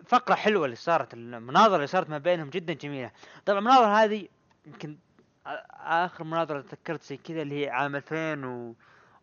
[0.04, 3.10] فقرة حلوة اللي صارت المناظرة اللي صارت ما بينهم جدا جميلة.
[3.46, 4.28] طبعا المناظرة هذه
[4.66, 4.98] يمكن
[5.70, 7.96] آخر مناظرة تذكرت زي كذا اللي هي عام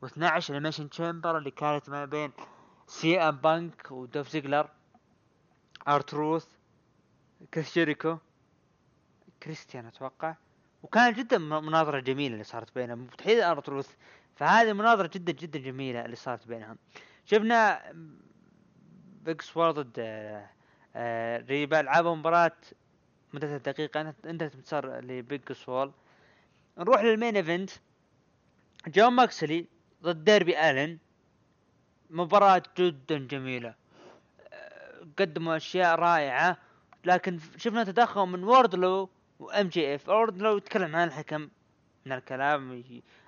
[0.04, 2.32] 2012 Elimination Chamber اللي كانت ما بين
[2.88, 4.70] سي أم بانك ودولف زيجلر
[5.88, 6.46] ارتروث
[7.54, 8.18] كريس جيريكو
[9.44, 10.36] كريستيان أتوقع.
[10.84, 13.90] وكانت جدا مناظرة جميلة اللي صارت بينهم تحديدا ارتروث
[14.36, 16.78] فهذه مناظرة جدا جدا جميلة اللي صارت بينهم.
[17.26, 17.82] شفنا
[19.26, 20.00] بيج سوول ضد
[21.50, 22.52] ريبا لعبوا مباراة
[23.34, 25.92] مدتها دقيقة انت- انتهت بانتصار لبيج سوول
[26.78, 27.70] نروح لل main event.
[28.88, 29.68] جون موكسلي
[30.04, 30.98] ضد داربي آلن.
[32.10, 33.74] مباراة جدا جميلة.
[35.20, 36.58] قدموا أشياء رائعة.
[37.06, 40.10] لكن شفنا تدخل من ووردلو و MJF.
[40.10, 41.50] ووردلو يتكلم عن الحكم
[42.06, 42.84] من الكلام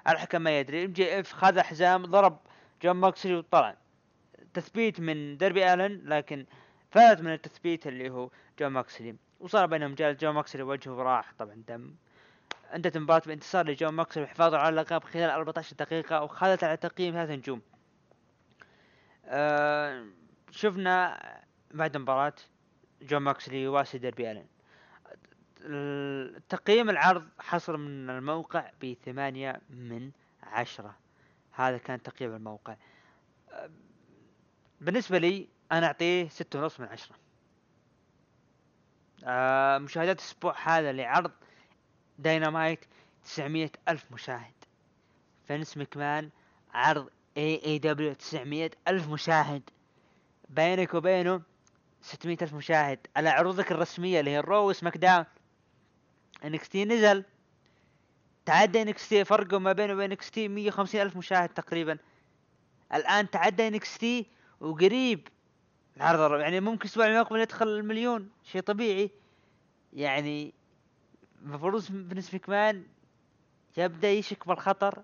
[0.08, 0.86] الحكم ما يدري.
[0.86, 2.40] MJF خذ حزام ضرب
[2.84, 3.76] جون موكسلي وطلع.
[4.54, 6.46] تثبيت من داربي آلن لكن
[6.92, 9.16] فات من التثبيت اللي هو جون موكسلي.
[9.40, 11.96] وصار بينهم جال جون موكسلي وجهه راح طبعا دم.
[12.76, 17.30] انتهت المباراة بانتصار لجون موكسلي وحفاظه على اللقب خلال 14 دقيقة وخذت على تقييم ثلاث
[17.30, 17.62] نجوم
[19.26, 20.06] آه
[20.52, 21.20] شفنا
[21.72, 22.34] بعد المباراة
[23.02, 24.46] جون موكسلي يواسي داربي ألن.
[25.62, 30.12] ال- تقييم العرض حصل من الموقع بثمانية من
[30.44, 30.96] عشرة.
[31.52, 32.76] هذا كان تقييم الموقع.
[33.52, 33.70] أه،
[34.82, 37.16] بالنسبة لي أنا أعطيه ستة ونص من عشرة.
[39.26, 41.32] آه مشاهدات الأسبوع هذا لعرض
[42.20, 42.80] داينامايت
[43.24, 44.54] تسعمية ألف مشاهد.
[45.48, 46.30] فينس مكمان
[46.74, 49.70] عرض AEW تسعمية ألف مشاهد.
[50.50, 51.42] بينك وبينه
[52.02, 53.00] ستمية ألف مشاهد.
[53.16, 55.26] على عروضك الرسمية اللي هي ال Raw و SmackDown.
[56.46, 57.24] NXT نزل.
[58.46, 61.98] تعدى NXT فرقه ما بينه وبين NXT 150 ألف مشاهد تقريبا.
[62.94, 64.26] الآن تعدى NXT
[64.60, 65.28] وقريب.
[65.98, 68.30] العرض يعني ممكن الأسبوع المقبل يدخل المليون.
[68.44, 69.12] شيء طبيعي.
[69.94, 70.54] يعني
[71.42, 72.84] المفروض فينس مكمان
[73.78, 75.04] يبدأ يشك بالخطر.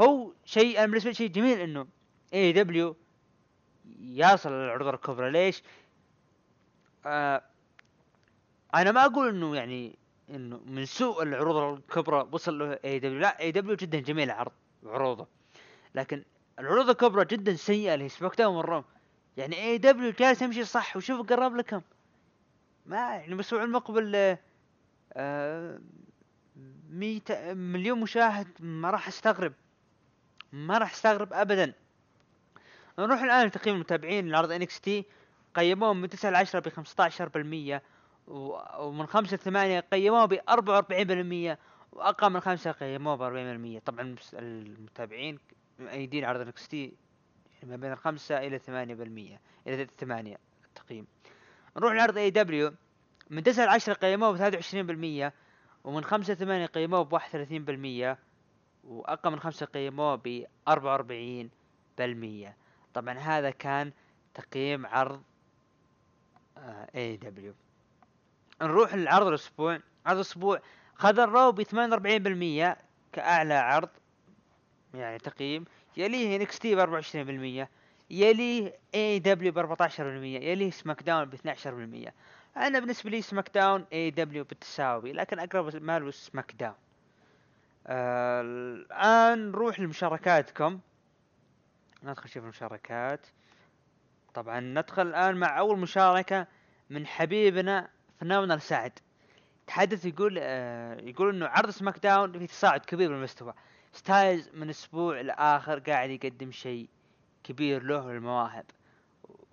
[0.00, 1.86] هو شيء أنا بالنسبة لي شيء جميل إنه
[2.34, 2.96] AEW
[4.00, 5.30] يصل للعروض الكبرى.
[5.30, 5.62] ليش؟
[7.06, 7.42] آه
[8.74, 9.98] أنا ما أقول إنه يعني
[10.30, 14.52] إنه من سوء العروض الكبرى وصل له اي دبليو لا اي دبليو جدا جميل عرض
[14.86, 15.26] عروضه.
[15.94, 16.24] لكن
[16.58, 18.40] العروض الكبرى جدا سيئة اللي هي سماك
[19.36, 20.96] يعني اي دبليو جالس يمشي صح.
[20.96, 21.80] وشوف قرب لكم.
[22.86, 24.38] ما يعني الأسبوع المقبل آه
[26.90, 27.22] مية
[27.54, 29.52] مليون مشاهد ما راح استغرب.
[30.52, 31.72] ما راح استغرب ابدا.
[32.98, 35.04] نروح الآن لتقييم المتابعين لعرض NXT.
[35.54, 37.82] قيموهم من 9 ل 10 ب 15%
[38.26, 41.58] و- ومن 5 ل 8 قيموه ب 44%
[41.92, 45.38] وأقل من 5 قيموه ب 40% طبعا المتابعين
[45.78, 46.92] مؤيدين عرض NXT
[47.62, 51.06] ما بين 5 إلى 8% إلى 8 التقييم
[51.76, 52.72] نروح لعرض AEW
[53.30, 54.36] من 9 ل 10 قيموه ب
[55.30, 55.32] 23%
[55.84, 57.18] ومن 5 ل 8 قيموه ب
[58.14, 58.16] 31%
[58.84, 60.72] وأقل من 5 قيموه ب 44%
[62.94, 63.92] طبعا هذا كان
[64.34, 65.22] تقييم عرض
[66.94, 67.54] AEW
[68.62, 69.80] نروح لعرض الأسبوع.
[70.06, 70.60] عرض الأسبوع
[70.94, 72.76] خذ ال Raw ب 48%
[73.12, 73.88] كأعلى عرض
[74.94, 75.64] يعني تقييم.
[75.96, 77.68] يليه NXT ب 24%
[78.10, 82.10] يليه AEW ب 14% يليه SmackDown ب 12%
[82.56, 86.74] أنا بالنسبة لي سماك داون اي دبليو بالتساوي لكن أقرب ماله SmackDown
[87.86, 90.80] آه الآن نروح لمشاركاتكم.
[92.02, 93.26] ندخل نشوف المشاركات.
[94.34, 96.46] طبعا ندخل الآن مع أول مشاركة
[96.90, 97.88] من حبيبنا
[98.20, 98.92] فنان سعد
[99.66, 103.54] تحدث يقول آه يقول إنه عرض SmackDown في تصاعد كبير بالمستوى.
[103.92, 106.88] ستايلز من أسبوع لاخر قاعد يقدم شيء
[107.44, 108.64] كبير له وللمواهب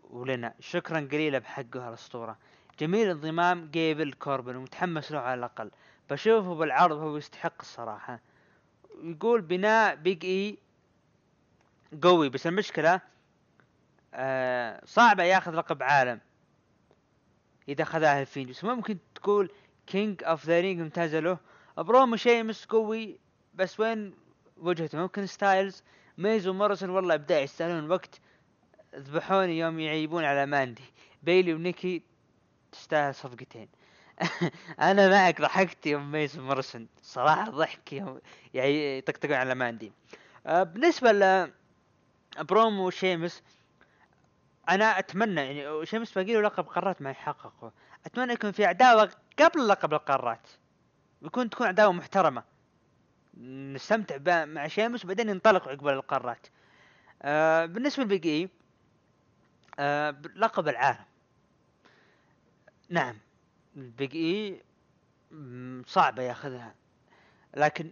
[0.09, 0.53] ولنا.
[0.59, 2.37] شكرا قليلا بحقه الأسطورة.
[2.79, 5.71] جميل انضمام جيبل كوربن ومتحمس له على الأقل.
[6.09, 8.19] بشوفه بالعرض هو يستحق الصراحة.
[9.03, 10.57] يقول بناء Big E
[12.01, 13.01] قوي بس المشكلة
[14.13, 16.19] آه صعبة ياخذ لقب عالم
[17.69, 19.51] إذا خذاها الفين بس ممكن تقول
[19.87, 21.37] King of the Ring ممتازه له.
[21.77, 23.19] برومو شيمس قوي
[23.53, 24.13] بس وين
[24.57, 25.83] وجهته؟ ممكن ستايلز
[26.17, 28.19] ميز وموريسون والله إبداع يستاهلون وقت.
[28.95, 30.93] ذبحوني يوم يعيبون على ماندي.
[31.23, 32.03] بيلي ونيكي
[32.71, 33.69] تستاهل صفقتين.
[34.79, 38.21] أنا معك ضحكت يوم ميز وموريسون صراحة ضحك يوم
[38.53, 39.91] يعني يطقطقون على ماندي
[40.45, 41.51] آه، بالنسبة ل
[42.39, 43.43] برومو شيمس
[44.69, 47.71] أنا أتمنى يعني شيمس باقي له لقب قارات ما يحققه.
[48.05, 50.47] أتمنى يكون في عداوه قبل لقب القارات.
[51.21, 52.43] يكون تكون عداوه محترمة.
[53.73, 56.47] نستمتع مع شيمس وبعدين ينطلق لقب القارات.
[57.21, 58.49] آه بالنسبة ل Big E
[59.79, 61.05] آه لقب العالم.
[62.89, 63.15] نعم.
[63.77, 64.61] ال Big E
[65.85, 66.75] صعبة ياخذها
[67.57, 67.91] لكن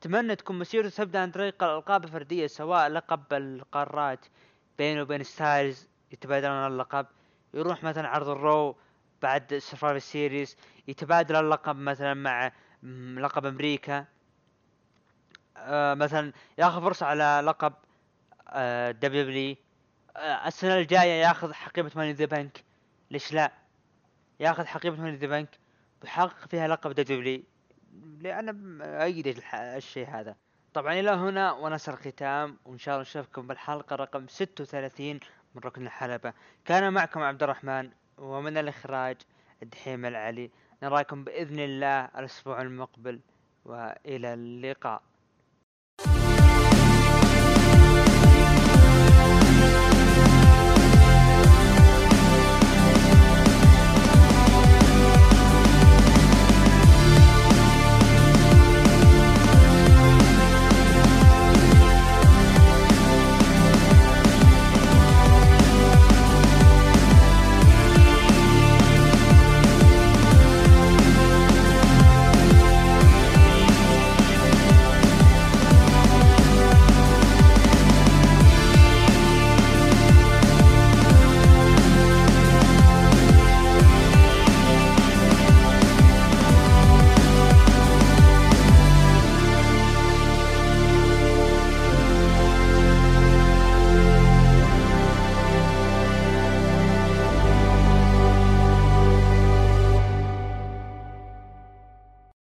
[0.00, 4.26] أتمنى تكون مسيرته تبدأ عن طريق الألقاب الفردية سواء لقب القارات
[4.78, 7.06] بينه وبين ستايلز يتبادلون اللقب
[7.54, 8.76] يروح مثلا عرض ال Raw
[9.22, 10.56] بعد Survivor Series
[10.88, 12.52] يتبادل اللقب مثلا مع
[13.20, 14.04] لقب أمريكا.
[15.56, 17.72] آه مثلا ياخذ فرصة على لقب
[18.48, 19.56] آه W
[20.16, 22.64] آه السنة الجاية ياخذ حقيبة Money in the Bank.
[23.10, 23.52] ليش لا؟
[24.40, 25.58] ياخذ حقيبة Money in the Bank
[26.02, 26.92] ويحقق فيها لقب
[28.20, 30.36] لأن ايد الح- الشيء هذا.
[30.74, 35.20] طبعا إلى هنا ونصل الختام وإن شاء الله نشوفكم بالحلقة رقم 36
[35.54, 36.32] من ركن الحلبة.
[36.64, 39.16] كان معكم عبد الرحمن ومن الإخراج
[39.62, 40.50] الدحيم العلي.
[40.82, 43.20] نراكم بإذن الله الأسبوع المقبل
[43.64, 45.02] وإلى اللقاء.